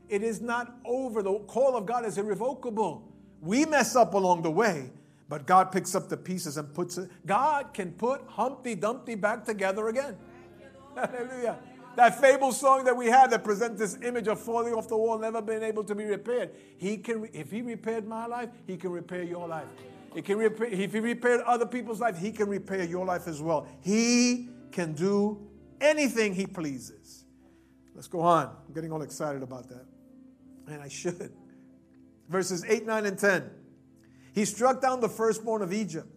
It 0.08 0.22
is 0.22 0.40
not 0.40 0.74
over. 0.84 1.22
The 1.22 1.38
call 1.40 1.76
of 1.76 1.84
God 1.84 2.06
is 2.06 2.16
irrevocable. 2.16 3.12
We 3.40 3.66
mess 3.66 3.94
up 3.94 4.14
along 4.14 4.42
the 4.42 4.50
way, 4.50 4.90
but 5.32 5.46
God 5.46 5.72
picks 5.72 5.94
up 5.94 6.10
the 6.10 6.16
pieces 6.18 6.58
and 6.58 6.74
puts 6.74 6.98
it. 6.98 7.08
God 7.24 7.72
can 7.72 7.92
put 7.92 8.20
Humpty 8.26 8.74
Dumpty 8.74 9.14
back 9.14 9.46
together 9.46 9.88
again. 9.88 10.14
Hallelujah. 10.94 11.56
That 11.96 12.20
fable 12.20 12.52
song 12.52 12.84
that 12.84 12.94
we 12.94 13.06
had 13.06 13.30
that 13.30 13.42
presents 13.42 13.80
this 13.80 13.96
image 14.02 14.28
of 14.28 14.38
falling 14.38 14.74
off 14.74 14.88
the 14.88 14.96
wall, 14.98 15.18
never 15.18 15.40
been 15.40 15.62
able 15.62 15.84
to 15.84 15.94
be 15.94 16.04
repaired. 16.04 16.50
He 16.76 16.98
can, 16.98 17.30
if 17.32 17.50
He 17.50 17.62
repaired 17.62 18.06
my 18.06 18.26
life, 18.26 18.50
He 18.66 18.76
can 18.76 18.90
repair 18.90 19.22
your 19.22 19.48
life. 19.48 19.68
He 20.14 20.20
can 20.20 20.36
repair, 20.36 20.66
if 20.66 20.92
He 20.92 21.00
repaired 21.00 21.40
other 21.46 21.64
people's 21.64 21.98
life, 21.98 22.18
He 22.18 22.30
can 22.30 22.50
repair 22.50 22.84
your 22.84 23.06
life 23.06 23.26
as 23.26 23.40
well. 23.40 23.66
He 23.80 24.50
can 24.70 24.92
do 24.92 25.48
anything 25.80 26.34
He 26.34 26.46
pleases. 26.46 27.24
Let's 27.94 28.06
go 28.06 28.20
on. 28.20 28.54
I'm 28.68 28.74
getting 28.74 28.92
all 28.92 29.00
excited 29.00 29.42
about 29.42 29.66
that. 29.70 29.86
And 30.66 30.82
I 30.82 30.88
should. 30.88 31.32
Verses 32.28 32.66
8, 32.68 32.84
9, 32.84 33.06
and 33.06 33.18
10. 33.18 33.61
He 34.32 34.44
struck 34.44 34.80
down 34.80 35.00
the 35.00 35.08
firstborn 35.08 35.62
of 35.62 35.72
Egypt, 35.72 36.08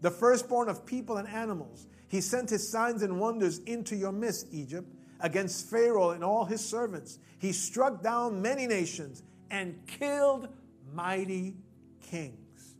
the 0.00 0.10
firstborn 0.10 0.68
of 0.68 0.86
people 0.86 1.16
and 1.18 1.28
animals. 1.28 1.86
He 2.08 2.20
sent 2.20 2.50
his 2.50 2.66
signs 2.68 3.02
and 3.02 3.20
wonders 3.20 3.58
into 3.60 3.94
your 3.94 4.12
midst, 4.12 4.46
Egypt, 4.52 4.88
against 5.20 5.68
Pharaoh 5.68 6.10
and 6.10 6.24
all 6.24 6.44
his 6.44 6.64
servants. 6.64 7.18
He 7.38 7.52
struck 7.52 8.02
down 8.02 8.40
many 8.40 8.66
nations 8.66 9.22
and 9.50 9.78
killed 9.86 10.48
mighty 10.92 11.56
kings. 12.00 12.74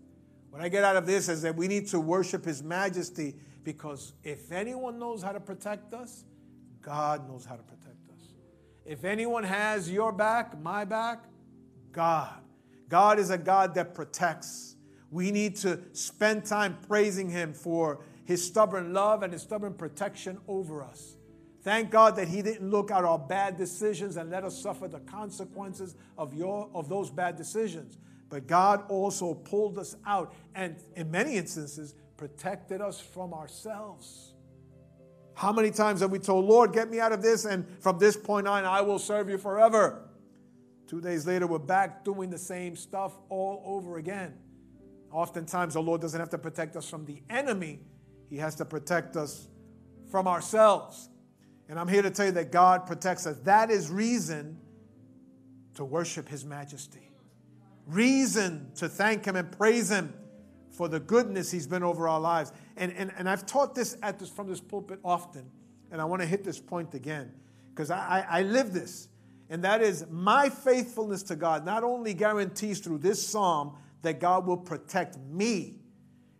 What 0.50 0.62
I 0.62 0.68
get 0.68 0.84
out 0.84 0.96
of 0.96 1.06
this 1.06 1.28
is 1.28 1.42
that 1.42 1.54
we 1.54 1.68
need 1.68 1.88
to 1.88 2.00
worship 2.00 2.44
his 2.44 2.62
majesty 2.62 3.34
because 3.64 4.14
if 4.24 4.50
anyone 4.50 4.98
knows 4.98 5.22
how 5.22 5.32
to 5.32 5.40
protect 5.40 5.92
us, 5.92 6.24
God 6.80 7.28
knows 7.28 7.44
how 7.44 7.56
to 7.56 7.62
protect 7.62 8.10
us. 8.10 8.28
If 8.86 9.04
anyone 9.04 9.44
has 9.44 9.90
your 9.90 10.10
back, 10.10 10.58
my 10.58 10.86
back, 10.86 11.24
God. 11.92 12.40
God 12.88 13.18
is 13.18 13.28
a 13.28 13.36
God 13.36 13.74
that 13.74 13.94
protects. 13.94 14.76
We 15.10 15.30
need 15.30 15.56
to 15.56 15.80
spend 15.92 16.44
time 16.44 16.78
praising 16.86 17.30
Him 17.30 17.54
for 17.54 18.04
His 18.24 18.44
stubborn 18.44 18.92
love 18.92 19.22
and 19.22 19.32
His 19.32 19.42
stubborn 19.42 19.74
protection 19.74 20.38
over 20.46 20.82
us. 20.82 21.16
Thank 21.62 21.90
God 21.90 22.16
that 22.16 22.28
He 22.28 22.42
didn't 22.42 22.68
look 22.70 22.90
at 22.90 23.04
our 23.04 23.18
bad 23.18 23.56
decisions 23.56 24.16
and 24.16 24.30
let 24.30 24.44
us 24.44 24.60
suffer 24.60 24.88
the 24.88 25.00
consequences 25.00 25.96
of, 26.16 26.34
your, 26.34 26.70
of 26.74 26.88
those 26.88 27.10
bad 27.10 27.36
decisions. 27.36 27.98
But 28.28 28.46
God 28.46 28.84
also 28.88 29.34
pulled 29.34 29.78
us 29.78 29.96
out 30.06 30.34
and, 30.54 30.76
in 30.96 31.10
many 31.10 31.36
instances, 31.36 31.94
protected 32.16 32.80
us 32.80 33.00
from 33.00 33.32
ourselves. 33.32 34.34
How 35.34 35.52
many 35.52 35.70
times 35.70 36.00
have 36.00 36.10
we 36.10 36.18
told, 36.18 36.44
Lord, 36.44 36.72
get 36.72 36.90
me 36.90 37.00
out 37.00 37.12
of 37.12 37.22
this, 37.22 37.44
and 37.44 37.64
from 37.80 37.98
this 37.98 38.16
point 38.16 38.48
on, 38.48 38.64
I 38.64 38.82
will 38.82 38.98
serve 38.98 39.30
you 39.30 39.38
forever? 39.38 40.10
Two 40.88 41.00
days 41.00 41.26
later, 41.26 41.46
we're 41.46 41.58
back 41.58 42.04
doing 42.04 42.28
the 42.28 42.38
same 42.38 42.74
stuff 42.74 43.16
all 43.28 43.62
over 43.64 43.98
again. 43.98 44.34
Oftentimes, 45.10 45.74
the 45.74 45.82
Lord 45.82 46.00
doesn't 46.00 46.18
have 46.18 46.30
to 46.30 46.38
protect 46.38 46.76
us 46.76 46.88
from 46.88 47.04
the 47.04 47.22
enemy, 47.30 47.80
He 48.28 48.36
has 48.36 48.54
to 48.56 48.64
protect 48.64 49.16
us 49.16 49.48
from 50.10 50.26
ourselves. 50.26 51.08
And 51.68 51.78
I'm 51.78 51.88
here 51.88 52.02
to 52.02 52.10
tell 52.10 52.26
you 52.26 52.32
that 52.32 52.50
God 52.50 52.86
protects 52.86 53.26
us. 53.26 53.38
That 53.40 53.70
is 53.70 53.90
reason 53.90 54.58
to 55.74 55.84
worship 55.84 56.28
His 56.28 56.44
majesty, 56.44 57.10
reason 57.86 58.70
to 58.76 58.88
thank 58.88 59.24
Him 59.24 59.36
and 59.36 59.50
praise 59.50 59.90
Him 59.90 60.14
for 60.70 60.88
the 60.88 61.00
goodness 61.00 61.50
He's 61.50 61.66
been 61.66 61.82
over 61.82 62.08
our 62.08 62.20
lives. 62.20 62.52
And, 62.76 62.92
and, 62.92 63.12
and 63.18 63.28
I've 63.28 63.46
taught 63.46 63.74
this, 63.74 63.96
at 64.02 64.18
this 64.18 64.30
from 64.30 64.48
this 64.48 64.60
pulpit 64.60 65.00
often, 65.04 65.50
and 65.90 66.00
I 66.00 66.04
want 66.04 66.22
to 66.22 66.28
hit 66.28 66.44
this 66.44 66.58
point 66.58 66.94
again 66.94 67.32
because 67.70 67.90
I, 67.90 68.24
I, 68.30 68.38
I 68.38 68.42
live 68.42 68.72
this. 68.72 69.08
And 69.50 69.64
that 69.64 69.80
is 69.82 70.04
my 70.10 70.50
faithfulness 70.50 71.22
to 71.24 71.36
God 71.36 71.64
not 71.64 71.82
only 71.82 72.12
guarantees 72.12 72.80
through 72.80 72.98
this 72.98 73.26
psalm 73.26 73.76
that 74.02 74.20
God 74.20 74.46
will 74.46 74.56
protect 74.56 75.18
me. 75.18 75.80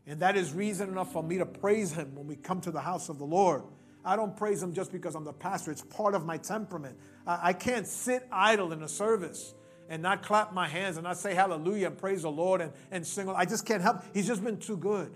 And 0.07 0.21
that 0.21 0.37
is 0.37 0.53
reason 0.53 0.89
enough 0.89 1.13
for 1.13 1.23
me 1.23 1.39
to 1.39 1.47
praise 1.47 1.93
Him 1.93 2.15
when 2.15 2.27
we 2.27 2.37
come 2.37 2.61
to 2.63 2.71
the 2.71 2.81
house 2.81 3.09
of 3.09 3.19
the 3.19 3.25
Lord. 3.25 3.63
I 4.05 4.17
don't 4.17 4.37
praise 4.37 4.63
Him 4.63 4.73
just 4.73 4.91
because 4.91 5.15
I'm 5.15 5.25
the 5.25 5.33
pastor, 5.33 5.71
it's 5.71 5.83
part 5.83 6.15
of 6.15 6.25
my 6.25 6.39
temperament. 6.39 6.99
I, 7.27 7.49
I 7.49 7.53
can't 7.53 7.87
sit 7.87 8.27
idle 8.33 8.73
in 8.73 8.83
a 8.83 8.89
service 8.89 9.55
and 9.89 10.03
not 10.03 10.23
clap 10.23 10.53
my 10.53 10.69
hands 10.69 10.97
and 10.97 11.05
not 11.05 11.19
say 11.19 11.35
hallelujah 11.35 11.89
and 11.89 11.99
praise 11.99 12.23
the 12.23 12.31
Lord 12.31 12.61
and, 12.61 12.73
and 12.91 13.07
sing. 13.07 13.29
I 13.29 13.45
just 13.45 13.67
can't 13.67 13.83
help. 13.83 14.03
He's 14.15 14.27
just 14.27 14.45
been 14.45 14.59
too 14.59 14.77
good. 14.77 15.15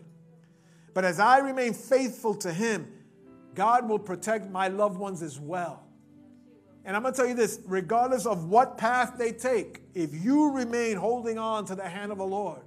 But 0.94 1.05
as 1.05 1.20
I 1.20 1.38
remain 1.38 1.74
faithful 1.74 2.35
to 2.37 2.52
Him, 2.52 2.92
God 3.55 3.88
will 3.88 3.98
protect 3.98 4.50
my 4.50 4.68
loved 4.68 4.98
ones 4.98 5.22
as 5.22 5.38
well. 5.38 5.82
And 6.85 6.97
I'm 6.97 7.03
going 7.03 7.14
to 7.14 7.16
tell 7.16 7.29
you 7.29 7.35
this 7.35 7.61
regardless 7.66 8.27
of 8.27 8.49
what 8.49 8.77
path 8.77 9.14
they 9.16 9.33
take, 9.33 9.83
if 9.95 10.12
you 10.14 10.51
remain 10.51 10.97
holding 10.97 11.38
on 11.38 11.64
to 11.66 11.75
the 11.75 11.88
hand 11.88 12.11
of 12.12 12.18
the 12.18 12.27
Lord, 12.27 12.61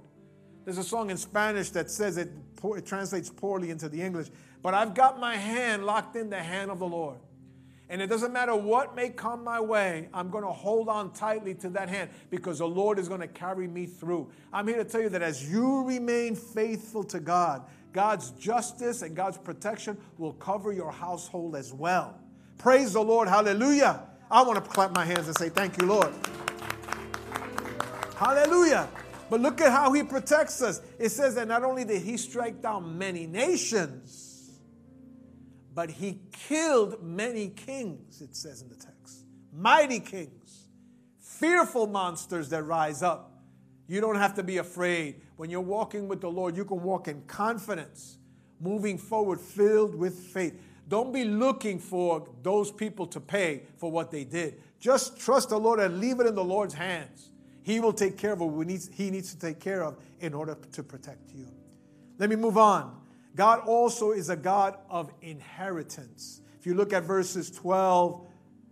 there's 0.64 0.78
a 0.78 0.84
song 0.84 1.10
in 1.10 1.16
Spanish 1.16 1.70
that 1.70 1.90
says 1.90 2.16
it, 2.16 2.30
it 2.64 2.86
translates 2.86 3.30
poorly 3.30 3.70
into 3.70 3.88
the 3.88 4.00
English, 4.00 4.28
but 4.62 4.74
I've 4.74 4.94
got 4.94 5.20
my 5.20 5.36
hand 5.36 5.84
locked 5.86 6.16
in 6.16 6.30
the 6.30 6.42
hand 6.42 6.70
of 6.70 6.78
the 6.78 6.88
Lord. 6.88 7.18
And 7.88 8.02
it 8.02 8.08
doesn't 8.08 8.32
matter 8.32 8.56
what 8.56 8.96
may 8.96 9.10
come 9.10 9.44
my 9.44 9.60
way, 9.60 10.08
I'm 10.12 10.28
going 10.28 10.42
to 10.42 10.50
hold 10.50 10.88
on 10.88 11.12
tightly 11.12 11.54
to 11.56 11.68
that 11.70 11.88
hand 11.88 12.10
because 12.30 12.58
the 12.58 12.66
Lord 12.66 12.98
is 12.98 13.08
going 13.08 13.20
to 13.20 13.28
carry 13.28 13.68
me 13.68 13.86
through. 13.86 14.28
I'm 14.52 14.66
here 14.66 14.78
to 14.78 14.84
tell 14.84 15.02
you 15.02 15.08
that 15.10 15.22
as 15.22 15.48
you 15.48 15.84
remain 15.84 16.34
faithful 16.34 17.04
to 17.04 17.20
God, 17.20 17.62
God's 17.92 18.32
justice 18.32 19.02
and 19.02 19.14
God's 19.14 19.38
protection 19.38 19.96
will 20.18 20.32
cover 20.32 20.72
your 20.72 20.90
household 20.90 21.54
as 21.54 21.72
well. 21.72 22.18
Praise 22.58 22.92
the 22.94 23.02
Lord. 23.02 23.28
Hallelujah. 23.28 24.02
I 24.30 24.42
want 24.42 24.62
to 24.62 24.70
clap 24.70 24.94
my 24.94 25.04
hands 25.04 25.26
and 25.26 25.36
say, 25.36 25.48
Thank 25.48 25.80
you, 25.80 25.86
Lord. 25.86 26.12
Hallelujah. 28.16 28.88
But 29.28 29.40
look 29.40 29.60
at 29.60 29.72
how 29.72 29.92
he 29.92 30.02
protects 30.02 30.62
us. 30.62 30.80
It 30.98 31.10
says 31.10 31.34
that 31.34 31.48
not 31.48 31.64
only 31.64 31.84
did 31.84 32.02
he 32.02 32.16
strike 32.16 32.62
down 32.62 32.96
many 32.96 33.26
nations, 33.26 34.60
but 35.74 35.90
he 35.90 36.20
killed 36.32 37.02
many 37.02 37.48
kings, 37.48 38.22
it 38.22 38.34
says 38.34 38.62
in 38.62 38.68
the 38.68 38.76
text. 38.76 39.24
Mighty 39.52 40.00
kings, 40.00 40.68
fearful 41.20 41.86
monsters 41.86 42.48
that 42.50 42.62
rise 42.62 43.02
up. 43.02 43.32
You 43.88 44.00
don't 44.00 44.16
have 44.16 44.34
to 44.34 44.42
be 44.42 44.58
afraid. 44.58 45.20
When 45.36 45.50
you're 45.50 45.60
walking 45.60 46.08
with 46.08 46.20
the 46.20 46.30
Lord, 46.30 46.56
you 46.56 46.64
can 46.64 46.82
walk 46.82 47.08
in 47.08 47.22
confidence, 47.22 48.18
moving 48.60 48.96
forward, 48.96 49.40
filled 49.40 49.94
with 49.94 50.18
faith. 50.18 50.58
Don't 50.88 51.12
be 51.12 51.24
looking 51.24 51.78
for 51.78 52.28
those 52.42 52.70
people 52.70 53.06
to 53.08 53.20
pay 53.20 53.62
for 53.76 53.90
what 53.90 54.10
they 54.10 54.24
did. 54.24 54.60
Just 54.78 55.18
trust 55.18 55.48
the 55.48 55.58
Lord 55.58 55.80
and 55.80 55.98
leave 55.98 56.20
it 56.20 56.26
in 56.26 56.34
the 56.34 56.44
Lord's 56.44 56.74
hands. 56.74 57.30
He 57.62 57.80
will 57.80 57.92
take 57.92 58.16
care 58.16 58.32
of 58.32 58.40
what 58.40 58.68
he 58.68 59.10
needs 59.10 59.34
to 59.34 59.38
take 59.38 59.58
care 59.58 59.82
of 59.82 59.96
in 60.20 60.32
order 60.32 60.56
to 60.72 60.82
protect 60.82 61.32
you. 61.34 61.48
Let 62.18 62.30
me 62.30 62.36
move 62.36 62.56
on. 62.56 63.00
God 63.34 63.60
also 63.66 64.12
is 64.12 64.30
a 64.30 64.36
God 64.36 64.78
of 64.88 65.12
inheritance. 65.20 66.40
If 66.58 66.66
you 66.66 66.74
look 66.74 66.92
at 66.92 67.02
verses 67.02 67.50
12, 67.50 68.26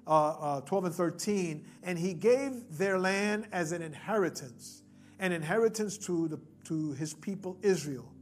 uh, 0.06 0.10
uh, 0.10 0.60
12 0.62 0.84
and 0.84 0.94
13, 0.94 1.66
and 1.82 1.98
he 1.98 2.14
gave 2.14 2.78
their 2.78 2.98
land 2.98 3.46
as 3.52 3.72
an 3.72 3.82
inheritance, 3.82 4.82
an 5.18 5.32
inheritance 5.32 5.98
to, 5.98 6.28
the, 6.28 6.40
to 6.64 6.92
his 6.92 7.12
people 7.14 7.58
Israel. 7.62 8.13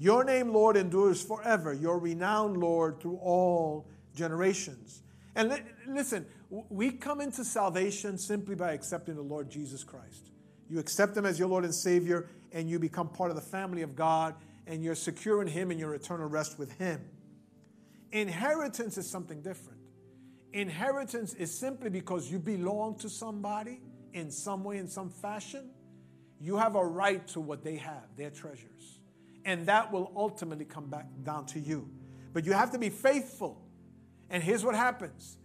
Your 0.00 0.24
name, 0.24 0.50
Lord, 0.50 0.78
endures 0.78 1.22
forever, 1.22 1.74
your 1.74 1.98
renown, 1.98 2.54
Lord, 2.54 3.02
through 3.02 3.16
all 3.16 3.86
generations. 4.14 5.02
And 5.36 5.50
li- 5.50 5.62
listen, 5.86 6.24
we 6.48 6.90
come 6.90 7.20
into 7.20 7.44
salvation 7.44 8.16
simply 8.16 8.54
by 8.54 8.72
accepting 8.72 9.14
the 9.14 9.20
Lord 9.20 9.50
Jesus 9.50 9.84
Christ. 9.84 10.30
You 10.70 10.78
accept 10.78 11.14
Him 11.14 11.26
as 11.26 11.38
your 11.38 11.48
Lord 11.48 11.64
and 11.64 11.74
Savior, 11.74 12.30
and 12.50 12.66
you 12.66 12.78
become 12.78 13.10
part 13.10 13.28
of 13.28 13.36
the 13.36 13.42
family 13.42 13.82
of 13.82 13.94
God, 13.94 14.34
and 14.66 14.82
you're 14.82 14.94
secure 14.94 15.42
in 15.42 15.48
Him 15.48 15.70
and 15.70 15.78
your 15.78 15.94
eternal 15.94 16.28
rest 16.28 16.58
with 16.58 16.72
Him. 16.78 17.02
Inheritance 18.10 18.96
is 18.96 19.06
something 19.06 19.42
different. 19.42 19.80
Inheritance 20.54 21.34
is 21.34 21.52
simply 21.52 21.90
because 21.90 22.32
you 22.32 22.38
belong 22.38 22.96
to 23.00 23.10
somebody 23.10 23.82
in 24.14 24.30
some 24.30 24.64
way, 24.64 24.78
in 24.78 24.88
some 24.88 25.10
fashion. 25.10 25.68
You 26.40 26.56
have 26.56 26.74
a 26.74 26.86
right 26.86 27.26
to 27.28 27.40
what 27.40 27.62
they 27.62 27.76
have, 27.76 28.06
their 28.16 28.30
treasures. 28.30 28.99
And 29.44 29.66
that 29.66 29.90
will 29.90 30.12
ultimately 30.16 30.64
come 30.64 30.86
back 30.86 31.06
down 31.22 31.46
to 31.46 31.60
you. 31.60 31.88
But 32.32 32.44
you 32.44 32.52
have 32.52 32.70
to 32.72 32.78
be 32.78 32.90
faithful. 32.90 33.60
And 34.28 34.42
here's 34.42 34.64
what 34.64 34.74
happens 34.74 35.36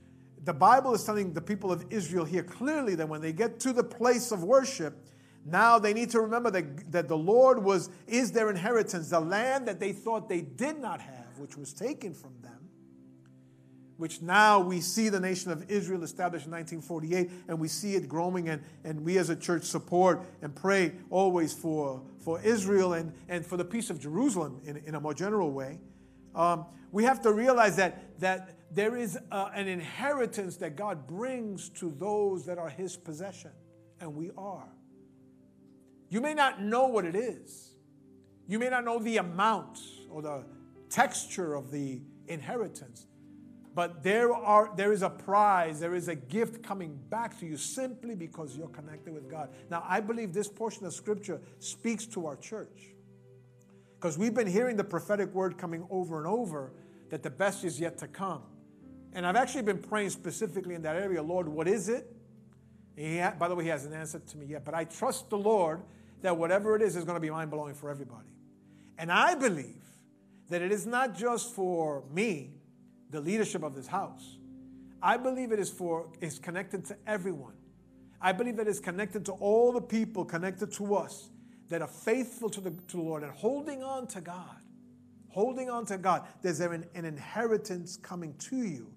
the 0.43 0.53
Bible 0.53 0.93
is 0.93 1.03
telling 1.03 1.33
the 1.33 1.41
people 1.41 1.71
of 1.71 1.85
Israel 1.89 2.23
here 2.23 2.43
clearly 2.43 2.93
that 2.95 3.09
when 3.09 3.19
they 3.19 3.33
get 3.33 3.59
to 3.61 3.73
the 3.73 3.83
place 3.83 4.31
of 4.31 4.43
worship, 4.43 4.95
now 5.43 5.79
they 5.79 5.93
need 5.93 6.11
to 6.11 6.21
remember 6.21 6.51
that, 6.51 6.91
that 6.91 7.07
the 7.07 7.17
Lord 7.17 7.63
was 7.63 7.89
is 8.07 8.31
their 8.31 8.49
inheritance, 8.49 9.09
the 9.09 9.19
land 9.19 9.67
that 9.67 9.79
they 9.79 9.91
thought 9.91 10.29
they 10.29 10.41
did 10.41 10.79
not 10.79 11.01
have, 11.01 11.37
which 11.37 11.57
was 11.57 11.73
taken 11.73 12.13
from 12.13 12.33
them. 12.41 12.54
Which 13.97 14.21
now 14.21 14.59
we 14.59 14.81
see 14.81 15.07
the 15.07 15.19
nation 15.19 15.51
of 15.51 15.69
Israel 15.69 16.03
established 16.03 16.45
in 16.45 16.51
1948, 16.51 17.31
and 17.47 17.59
we 17.59 17.69
see 17.69 17.95
it 17.95 18.09
growing, 18.09 18.49
and, 18.49 18.61
and 18.83 19.05
we 19.05 19.17
as 19.17 19.29
a 19.29 19.35
church 19.35 19.63
support 19.63 20.21
and 20.41 20.53
pray 20.53 20.91
always 21.09 21.53
for, 21.53 22.01
for 22.17 22.41
Israel 22.41 22.93
and, 22.93 23.13
and 23.29 23.45
for 23.45 23.55
the 23.55 23.63
peace 23.63 23.89
of 23.89 23.99
Jerusalem 23.99 24.59
in, 24.65 24.77
in 24.85 24.95
a 24.95 24.99
more 24.99 25.13
general 25.13 25.51
way. 25.51 25.79
Um, 26.35 26.65
we 26.91 27.05
have 27.05 27.21
to 27.21 27.31
realize 27.31 27.77
that, 27.77 28.19
that 28.19 28.55
there 28.71 28.97
is 28.97 29.17
an 29.31 29.67
inheritance 29.67 30.57
that 30.57 30.75
God 30.75 31.07
brings 31.07 31.69
to 31.69 31.89
those 31.97 32.45
that 32.45 32.57
are 32.57 32.69
His 32.69 32.97
possession, 32.97 33.51
and 34.01 34.13
we 34.13 34.31
are. 34.37 34.67
You 36.09 36.21
may 36.21 36.33
not 36.33 36.61
know 36.61 36.87
what 36.87 37.05
it 37.05 37.15
is, 37.15 37.75
you 38.47 38.59
may 38.59 38.69
not 38.69 38.83
know 38.83 38.99
the 38.99 39.17
amount 39.17 39.79
or 40.09 40.21
the 40.21 40.43
texture 40.89 41.55
of 41.55 41.71
the 41.71 42.01
inheritance, 42.27 43.07
but 43.75 44.03
there, 44.03 44.33
are, 44.33 44.71
there 44.77 44.93
is 44.93 45.01
a 45.01 45.09
prize, 45.09 45.81
there 45.81 45.95
is 45.95 46.07
a 46.07 46.15
gift 46.15 46.63
coming 46.63 46.97
back 47.09 47.37
to 47.41 47.45
you 47.45 47.57
simply 47.57 48.15
because 48.15 48.57
you're 48.57 48.69
connected 48.69 49.13
with 49.13 49.29
God. 49.29 49.49
Now, 49.69 49.83
I 49.85 49.99
believe 49.99 50.33
this 50.33 50.47
portion 50.47 50.85
of 50.85 50.93
Scripture 50.93 51.41
speaks 51.59 52.05
to 52.07 52.25
our 52.25 52.37
church 52.37 52.93
because 53.95 54.17
we've 54.17 54.33
been 54.33 54.47
hearing 54.47 54.77
the 54.77 54.83
prophetic 54.85 55.33
word 55.33 55.57
coming 55.57 55.85
over 55.89 56.17
and 56.17 56.25
over 56.25 56.71
that 57.09 57.21
the 57.21 57.29
best 57.29 57.65
is 57.65 57.77
yet 57.77 57.97
to 57.97 58.07
come. 58.07 58.43
And 59.11 59.27
I've 59.27 59.35
actually 59.35 59.63
been 59.63 59.79
praying 59.79 60.11
specifically 60.11 60.73
in 60.73 60.81
that 60.83 60.95
area, 60.95 61.21
Lord, 61.21 61.49
what 61.49 61.67
is 61.67 61.89
it? 61.89 62.09
Ha- 62.97 63.35
by 63.37 63.49
the 63.49 63.55
way, 63.55 63.65
he 63.65 63.69
hasn't 63.69 63.93
answered 63.93 64.25
to 64.27 64.37
me 64.37 64.45
yet, 64.45 64.63
but 64.63 64.73
I 64.73 64.85
trust 64.85 65.29
the 65.29 65.37
Lord 65.37 65.81
that 66.21 66.37
whatever 66.37 66.77
it 66.77 66.81
is 66.81 66.95
is 66.95 67.03
going 67.03 67.17
to 67.17 67.21
be 67.21 67.29
mind 67.29 67.51
blowing 67.51 67.73
for 67.73 67.89
everybody. 67.89 68.29
And 68.97 69.11
I 69.11 69.35
believe 69.35 69.83
that 70.49 70.61
it 70.61 70.71
is 70.71 70.85
not 70.85 71.13
just 71.13 71.53
for 71.53 72.05
me, 72.09 72.51
the 73.09 73.21
leadership 73.21 73.63
of 73.63 73.75
this 73.75 73.87
house. 73.87 74.37
I 75.01 75.17
believe 75.17 75.51
it 75.51 75.59
is 75.59 75.69
for 75.69 76.09
is 76.21 76.39
connected 76.39 76.85
to 76.85 76.97
everyone. 77.05 77.53
I 78.21 78.31
believe 78.31 78.57
that 78.57 78.67
it's 78.67 78.79
connected 78.79 79.25
to 79.25 79.33
all 79.33 79.71
the 79.71 79.81
people 79.81 80.25
connected 80.25 80.71
to 80.73 80.95
us 80.95 81.29
that 81.69 81.81
are 81.81 81.87
faithful 81.87 82.49
to 82.49 82.61
the, 82.61 82.71
to 82.71 82.97
the 82.97 83.03
Lord 83.03 83.23
and 83.23 83.31
holding 83.31 83.83
on 83.83 84.07
to 84.07 84.21
God. 84.21 84.57
Holding 85.29 85.69
on 85.69 85.85
to 85.87 85.97
God. 85.97 86.23
There's 86.41 86.59
an, 86.59 86.85
an 86.95 87.05
inheritance 87.05 87.97
coming 87.97 88.33
to 88.49 88.57
you 88.57 88.91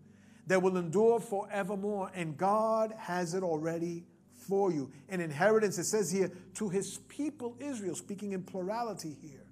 that 0.46 0.62
will 0.62 0.76
endure 0.76 1.20
forevermore. 1.20 2.10
And 2.14 2.36
God 2.36 2.94
has 2.96 3.34
it 3.34 3.42
already 3.42 4.04
for 4.32 4.72
you. 4.72 4.90
An 5.08 5.20
inheritance, 5.20 5.78
it 5.78 5.84
says 5.84 6.10
here, 6.10 6.30
to 6.54 6.68
his 6.68 6.98
people 7.08 7.56
Israel, 7.58 7.94
speaking 7.94 8.32
in 8.32 8.42
plurality 8.42 9.16
here. 9.20 9.44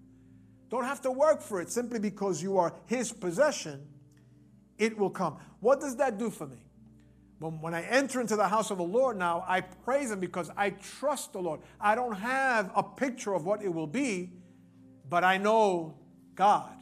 Don't 0.71 0.85
have 0.85 1.01
to 1.03 1.11
work 1.11 1.43
for 1.43 1.61
it 1.61 1.71
simply 1.71 1.99
because 1.99 2.43
you 2.43 2.59
are 2.59 2.75
his 2.87 3.13
possession, 3.13 3.87
it 4.79 4.97
will 4.97 5.11
come. 5.11 5.39
What 5.61 5.81
does 5.81 5.97
that 5.97 6.19
do 6.19 6.31
for 6.31 6.47
me? 6.47 6.59
When, 7.39 7.61
when 7.61 7.75
I 7.75 7.83
enter 7.83 8.21
into 8.21 8.37
the 8.37 8.49
house 8.49 8.71
of 8.71 8.79
the 8.79 8.85
Lord 8.85 9.17
now, 9.17 9.45
I 9.47 9.61
praise 9.61 10.11
him 10.11 10.21
because 10.21 10.51
I 10.57 10.71
trust 10.71 11.33
the 11.33 11.41
Lord. 11.41 11.61
I 11.81 11.95
don't 11.95 12.15
have 12.15 12.71
a 12.75 12.83
picture 12.83 13.35
of 13.35 13.45
what 13.45 13.63
it 13.63 13.73
will 13.73 13.87
be, 13.87 14.31
but 15.09 15.25
I 15.25 15.39
know 15.39 15.95
God. 16.35 16.73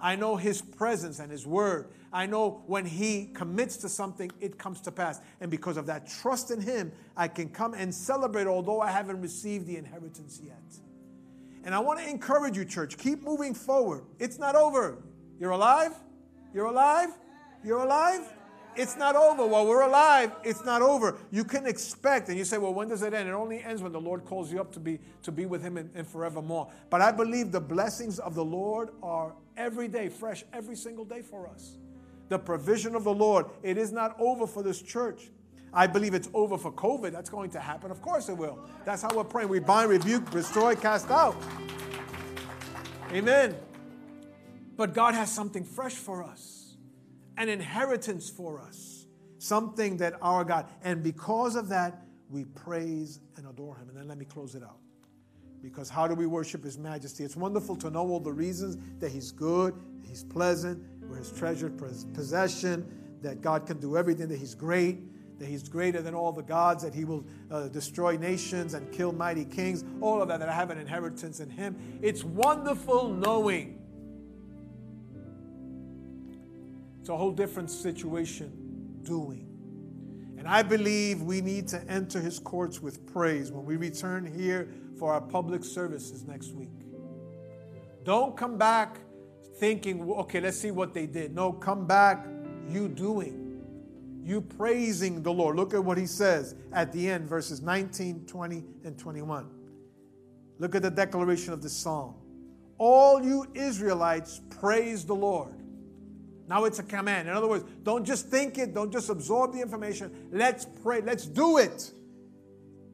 I 0.00 0.16
know 0.16 0.36
his 0.36 0.60
presence 0.60 1.18
and 1.20 1.30
his 1.30 1.46
word. 1.46 1.88
I 2.14 2.26
know 2.26 2.62
when 2.68 2.86
He 2.86 3.26
commits 3.34 3.76
to 3.78 3.88
something, 3.88 4.30
it 4.40 4.56
comes 4.56 4.80
to 4.82 4.92
pass. 4.92 5.20
And 5.40 5.50
because 5.50 5.76
of 5.76 5.86
that 5.86 6.06
trust 6.06 6.52
in 6.52 6.60
Him, 6.60 6.92
I 7.16 7.26
can 7.26 7.48
come 7.48 7.74
and 7.74 7.92
celebrate, 7.92 8.46
although 8.46 8.80
I 8.80 8.92
haven't 8.92 9.20
received 9.20 9.66
the 9.66 9.76
inheritance 9.76 10.40
yet. 10.42 10.62
And 11.64 11.74
I 11.74 11.80
want 11.80 11.98
to 11.98 12.08
encourage 12.08 12.56
you, 12.56 12.64
church, 12.64 12.96
keep 12.98 13.22
moving 13.22 13.52
forward. 13.52 14.04
It's 14.20 14.38
not 14.38 14.54
over. 14.54 15.02
You're 15.40 15.50
alive? 15.50 15.92
You're 16.54 16.66
alive? 16.66 17.08
You're 17.64 17.80
alive? 17.80 18.32
It's 18.76 18.96
not 18.96 19.14
over. 19.14 19.46
While 19.46 19.66
we're 19.66 19.82
alive, 19.82 20.32
it's 20.42 20.64
not 20.64 20.82
over. 20.82 21.16
You 21.30 21.44
can 21.44 21.64
expect, 21.66 22.28
and 22.28 22.36
you 22.36 22.44
say, 22.44 22.58
well, 22.58 22.74
when 22.74 22.88
does 22.88 23.02
it 23.02 23.14
end? 23.14 23.28
It 23.28 23.32
only 23.32 23.62
ends 23.62 23.82
when 23.82 23.92
the 23.92 24.00
Lord 24.00 24.24
calls 24.24 24.52
you 24.52 24.60
up 24.60 24.72
to 24.72 24.80
be, 24.80 24.98
to 25.22 25.30
be 25.30 25.46
with 25.46 25.62
Him 25.62 25.76
and, 25.76 26.06
forevermore. 26.06 26.70
But 26.90 27.00
I 27.00 27.12
believe 27.12 27.52
the 27.52 27.60
blessings 27.60 28.18
of 28.18 28.34
the 28.34 28.44
Lord 28.44 28.90
are 29.02 29.34
every 29.56 29.86
day, 29.86 30.08
fresh, 30.08 30.44
every 30.52 30.74
single 30.74 31.04
day 31.04 31.22
for 31.22 31.46
us 31.46 31.76
the 32.28 32.38
provision 32.38 32.94
of 32.94 33.04
the 33.04 33.14
Lord. 33.14 33.46
It 33.62 33.78
is 33.78 33.92
not 33.92 34.16
over 34.18 34.46
for 34.46 34.62
this 34.62 34.80
church. 34.80 35.30
I 35.72 35.86
believe 35.86 36.14
it's 36.14 36.28
over 36.32 36.56
for 36.56 36.72
COVID. 36.72 37.12
That's 37.12 37.30
going 37.30 37.50
to 37.50 37.60
happen. 37.60 37.90
Of 37.90 38.00
course 38.00 38.28
it 38.28 38.36
will. 38.36 38.58
That's 38.84 39.02
how 39.02 39.14
we're 39.14 39.24
praying. 39.24 39.48
We 39.48 39.58
bind, 39.58 39.90
rebuke, 39.90 40.30
destroy, 40.30 40.76
cast 40.76 41.10
out. 41.10 41.36
Amen. 43.12 43.56
But 44.76 44.94
God 44.94 45.14
has 45.14 45.30
something 45.30 45.64
fresh 45.64 45.94
for 45.94 46.22
us, 46.22 46.53
an 47.36 47.48
inheritance 47.48 48.30
for 48.30 48.60
us, 48.60 49.06
something 49.38 49.96
that 49.98 50.14
our 50.22 50.44
God, 50.44 50.66
and 50.82 51.02
because 51.02 51.56
of 51.56 51.68
that, 51.68 52.02
we 52.30 52.44
praise 52.44 53.20
and 53.36 53.46
adore 53.46 53.76
Him. 53.76 53.88
And 53.88 53.96
then 53.96 54.08
let 54.08 54.18
me 54.18 54.24
close 54.24 54.54
it 54.54 54.62
out. 54.62 54.78
Because 55.62 55.88
how 55.88 56.06
do 56.06 56.14
we 56.14 56.26
worship 56.26 56.64
His 56.64 56.78
majesty? 56.78 57.24
It's 57.24 57.36
wonderful 57.36 57.76
to 57.76 57.90
know 57.90 58.08
all 58.08 58.20
the 58.20 58.32
reasons 58.32 58.76
that 58.98 59.10
He's 59.10 59.32
good, 59.32 59.74
He's 60.02 60.24
pleasant, 60.24 60.82
we're 61.08 61.16
his 61.16 61.32
treasured 61.32 61.78
possession, 61.78 62.86
that 63.22 63.40
God 63.40 63.66
can 63.66 63.78
do 63.78 63.96
everything, 63.96 64.28
that 64.28 64.38
he's 64.38 64.54
great, 64.54 65.38
that 65.38 65.48
he's 65.48 65.68
greater 65.68 66.02
than 66.02 66.14
all 66.14 66.32
the 66.32 66.42
gods, 66.42 66.82
that 66.82 66.94
he 66.94 67.04
will 67.04 67.24
uh, 67.50 67.68
destroy 67.68 68.16
nations 68.16 68.74
and 68.74 68.90
kill 68.92 69.12
mighty 69.12 69.44
kings, 69.44 69.84
all 70.00 70.22
of 70.22 70.28
that, 70.28 70.40
that 70.40 70.48
I 70.48 70.52
have 70.52 70.70
an 70.70 70.78
inheritance 70.78 71.40
in 71.40 71.50
him. 71.50 71.98
It's 72.02 72.24
wonderful 72.24 73.08
knowing. 73.08 73.73
It's 77.04 77.10
a 77.10 77.16
whole 77.18 77.32
different 77.32 77.70
situation 77.70 78.50
doing. 79.02 79.46
And 80.38 80.48
I 80.48 80.62
believe 80.62 81.20
we 81.20 81.42
need 81.42 81.68
to 81.68 81.82
enter 81.86 82.18
his 82.18 82.38
courts 82.38 82.80
with 82.80 83.06
praise 83.12 83.52
when 83.52 83.66
we 83.66 83.76
return 83.76 84.24
here 84.24 84.70
for 84.98 85.12
our 85.12 85.20
public 85.20 85.64
services 85.64 86.24
next 86.24 86.54
week. 86.54 86.70
Don't 88.04 88.34
come 88.38 88.56
back 88.56 89.00
thinking, 89.58 90.10
okay, 90.12 90.40
let's 90.40 90.56
see 90.56 90.70
what 90.70 90.94
they 90.94 91.04
did. 91.04 91.34
No, 91.34 91.52
come 91.52 91.86
back 91.86 92.26
you 92.70 92.88
doing, 92.88 93.60
you 94.22 94.40
praising 94.40 95.22
the 95.22 95.30
Lord. 95.30 95.56
Look 95.56 95.74
at 95.74 95.84
what 95.84 95.98
he 95.98 96.06
says 96.06 96.54
at 96.72 96.90
the 96.90 97.10
end, 97.10 97.28
verses 97.28 97.60
19, 97.60 98.24
20, 98.24 98.64
and 98.84 98.98
21. 98.98 99.50
Look 100.58 100.74
at 100.74 100.80
the 100.80 100.90
declaration 100.90 101.52
of 101.52 101.62
the 101.62 101.68
psalm. 101.68 102.14
All 102.78 103.22
you 103.22 103.46
Israelites 103.52 104.40
praise 104.48 105.04
the 105.04 105.14
Lord. 105.14 105.63
Now 106.48 106.64
it's 106.64 106.78
a 106.78 106.82
command. 106.82 107.28
In 107.28 107.34
other 107.34 107.48
words, 107.48 107.64
don't 107.82 108.04
just 108.04 108.28
think 108.28 108.58
it, 108.58 108.74
don't 108.74 108.92
just 108.92 109.08
absorb 109.08 109.54
the 109.54 109.60
information. 109.60 110.28
Let's 110.30 110.66
pray, 110.82 111.00
let's 111.00 111.26
do 111.26 111.58
it. 111.58 111.92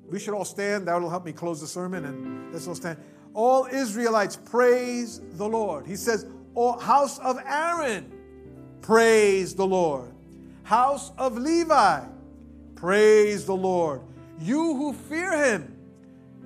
We 0.08 0.18
should 0.18 0.34
all 0.34 0.44
stand. 0.44 0.88
That 0.88 1.00
will 1.00 1.10
help 1.10 1.24
me 1.24 1.32
close 1.32 1.60
the 1.60 1.66
sermon, 1.66 2.04
and 2.04 2.52
let's 2.52 2.66
all 2.66 2.74
stand. 2.74 2.98
All 3.34 3.66
Israelites 3.66 4.36
praise 4.36 5.20
the 5.32 5.48
Lord. 5.48 5.86
He 5.86 5.96
says, 5.96 6.26
O 6.56 6.78
house 6.78 7.18
of 7.20 7.38
Aaron, 7.44 8.12
praise 8.82 9.54
the 9.54 9.66
Lord. 9.66 10.12
House 10.64 11.12
of 11.16 11.36
Levi, 11.36 12.04
praise 12.74 13.46
the 13.46 13.54
Lord. 13.54 14.02
You 14.40 14.74
who 14.74 14.92
fear 14.92 15.32
him, 15.44 15.76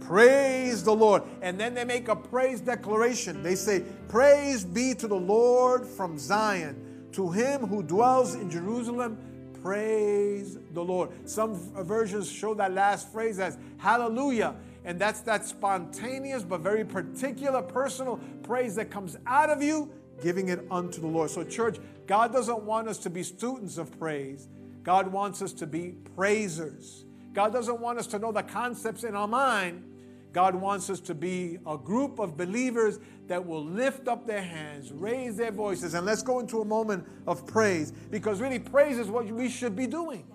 praise 0.01 0.83
the 0.85 0.95
Lord. 0.95 1.23
And 1.41 1.59
then 1.59 1.75
they 1.75 1.85
make 1.85 2.09
a 2.09 2.17
praise 2.17 2.61
declaration. 2.61 3.43
They 3.43 3.55
say, 3.55 3.83
Praise 4.09 4.65
be 4.65 4.95
to 4.95 5.09
the 5.09 5.17
Lord 5.17 5.87
from 5.87 6.19
Zion 6.19 6.84
to 7.15 7.31
him 7.31 7.67
who 7.67 7.83
dwells 7.83 8.35
in 8.35 8.51
Jerusalem, 8.51 9.19
praise 9.63 10.59
the 10.73 10.85
Lord. 10.85 11.11
Some 11.29 11.55
versions 11.85 12.31
show 12.31 12.55
that 12.55 12.73
last 12.73 13.11
phrase 13.13 13.39
as 13.39 13.57
hallelujah. 13.79 14.55
And 14.85 15.01
that's 15.01 15.21
that 15.23 15.47
spontaneous 15.47 16.43
but 16.43 16.61
very 16.61 16.85
particular 16.85 17.63
personal 17.63 18.21
praise 18.43 18.75
that 18.75 18.91
comes 18.91 19.17
out 19.27 19.49
of 19.49 19.63
you, 19.63 19.91
giving 20.23 20.49
it 20.51 20.67
unto 20.71 21.01
the 21.01 21.07
Lord. 21.07 21.31
So, 21.31 21.43
church, 21.45 21.79
God 22.07 22.33
doesn't 22.33 22.63
want 22.65 22.89
us 22.89 22.99
to 22.99 23.11
be 23.11 23.23
students 23.23 23.79
of 23.79 23.99
praise. 23.99 24.49
God 24.83 25.09
wants 25.09 25.41
us 25.41 25.55
to 25.55 25.67
be 25.67 25.95
praisers. 26.15 27.07
God 27.33 27.53
doesn't 27.53 27.81
want 27.81 27.99
us 27.99 28.07
to 28.09 28.19
know 28.19 28.33
the 28.33 28.43
concepts 28.43 29.05
in 29.05 29.17
our 29.17 29.27
mind. 29.27 29.83
God 30.35 30.57
wants 30.57 30.91
us 30.91 30.99
to 31.03 31.15
be 31.15 31.59
a 31.65 31.79
group 31.79 32.19
of 32.19 32.37
believers 32.37 32.99
that 33.29 33.47
will 33.47 33.65
lift 33.65 34.09
up 34.09 34.27
their 34.27 34.43
hands, 34.43 34.93
raise 34.93 35.37
their 35.37 35.53
voices, 35.53 35.95
and 35.95 36.05
let's 36.05 36.23
go 36.23 36.41
into 36.41 36.61
a 36.61 36.65
moment 36.65 37.07
of 37.29 37.47
praise 37.47 37.93
because 38.11 38.41
really 38.41 38.59
praise 38.59 38.99
is 38.99 39.07
what 39.07 39.27
we 39.27 39.49
should 39.49 39.77
be 39.77 39.87
doing. 39.87 40.27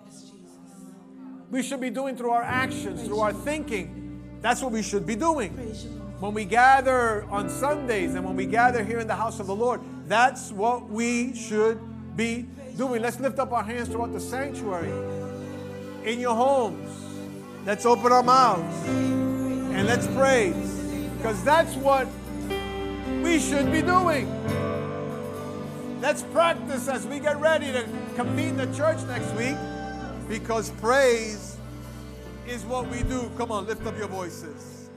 We 1.50 1.62
should 1.62 1.82
be 1.82 1.90
doing 1.90 2.16
through 2.16 2.30
our 2.30 2.42
actions, 2.42 3.04
through 3.06 3.20
our 3.20 3.34
thinking. 3.34 4.38
That's 4.40 4.62
what 4.62 4.72
we 4.72 4.82
should 4.82 5.04
be 5.04 5.16
doing. 5.16 5.50
When 6.18 6.32
we 6.32 6.46
gather 6.46 7.24
on 7.24 7.50
Sundays 7.50 8.14
and 8.14 8.24
when 8.24 8.36
we 8.36 8.46
gather 8.46 8.82
here 8.82 9.00
in 9.00 9.06
the 9.06 9.16
house 9.16 9.38
of 9.38 9.48
the 9.48 9.54
Lord, 9.54 9.82
that's 10.06 10.50
what 10.50 10.88
we 10.88 11.34
should 11.34 11.78
be 12.16 12.46
doing. 12.78 13.02
Let's 13.02 13.20
lift 13.20 13.38
up 13.38 13.52
our 13.52 13.62
hands 13.62 13.88
throughout 13.88 14.14
the 14.14 14.20
sanctuary, 14.20 14.92
in 16.10 16.20
your 16.20 16.34
homes. 16.34 16.88
Let's 17.66 17.84
open 17.84 18.12
our 18.12 18.22
mouths 18.22 19.19
and 19.80 19.88
let's 19.88 20.06
praise 20.08 20.76
because 21.16 21.42
that's 21.42 21.74
what 21.76 22.06
we 23.22 23.38
should 23.38 23.72
be 23.72 23.80
doing. 23.80 24.28
Let's 26.02 26.22
practice 26.22 26.86
as 26.86 27.06
we 27.06 27.18
get 27.18 27.40
ready 27.40 27.72
to 27.72 27.88
compete 28.14 28.48
in 28.48 28.56
the 28.58 28.70
church 28.76 28.98
next 29.04 29.32
week 29.32 29.56
because 30.28 30.68
praise 30.82 31.56
is 32.46 32.62
what 32.64 32.88
we 32.88 33.02
do. 33.04 33.30
Come 33.38 33.50
on, 33.50 33.66
lift 33.66 33.86
up 33.86 33.96
your 33.96 34.08
voices. 34.08 34.90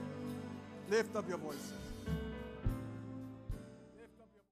Lift 0.90 1.16
up 1.16 1.26
your 1.30 1.38
voices. 1.38 1.83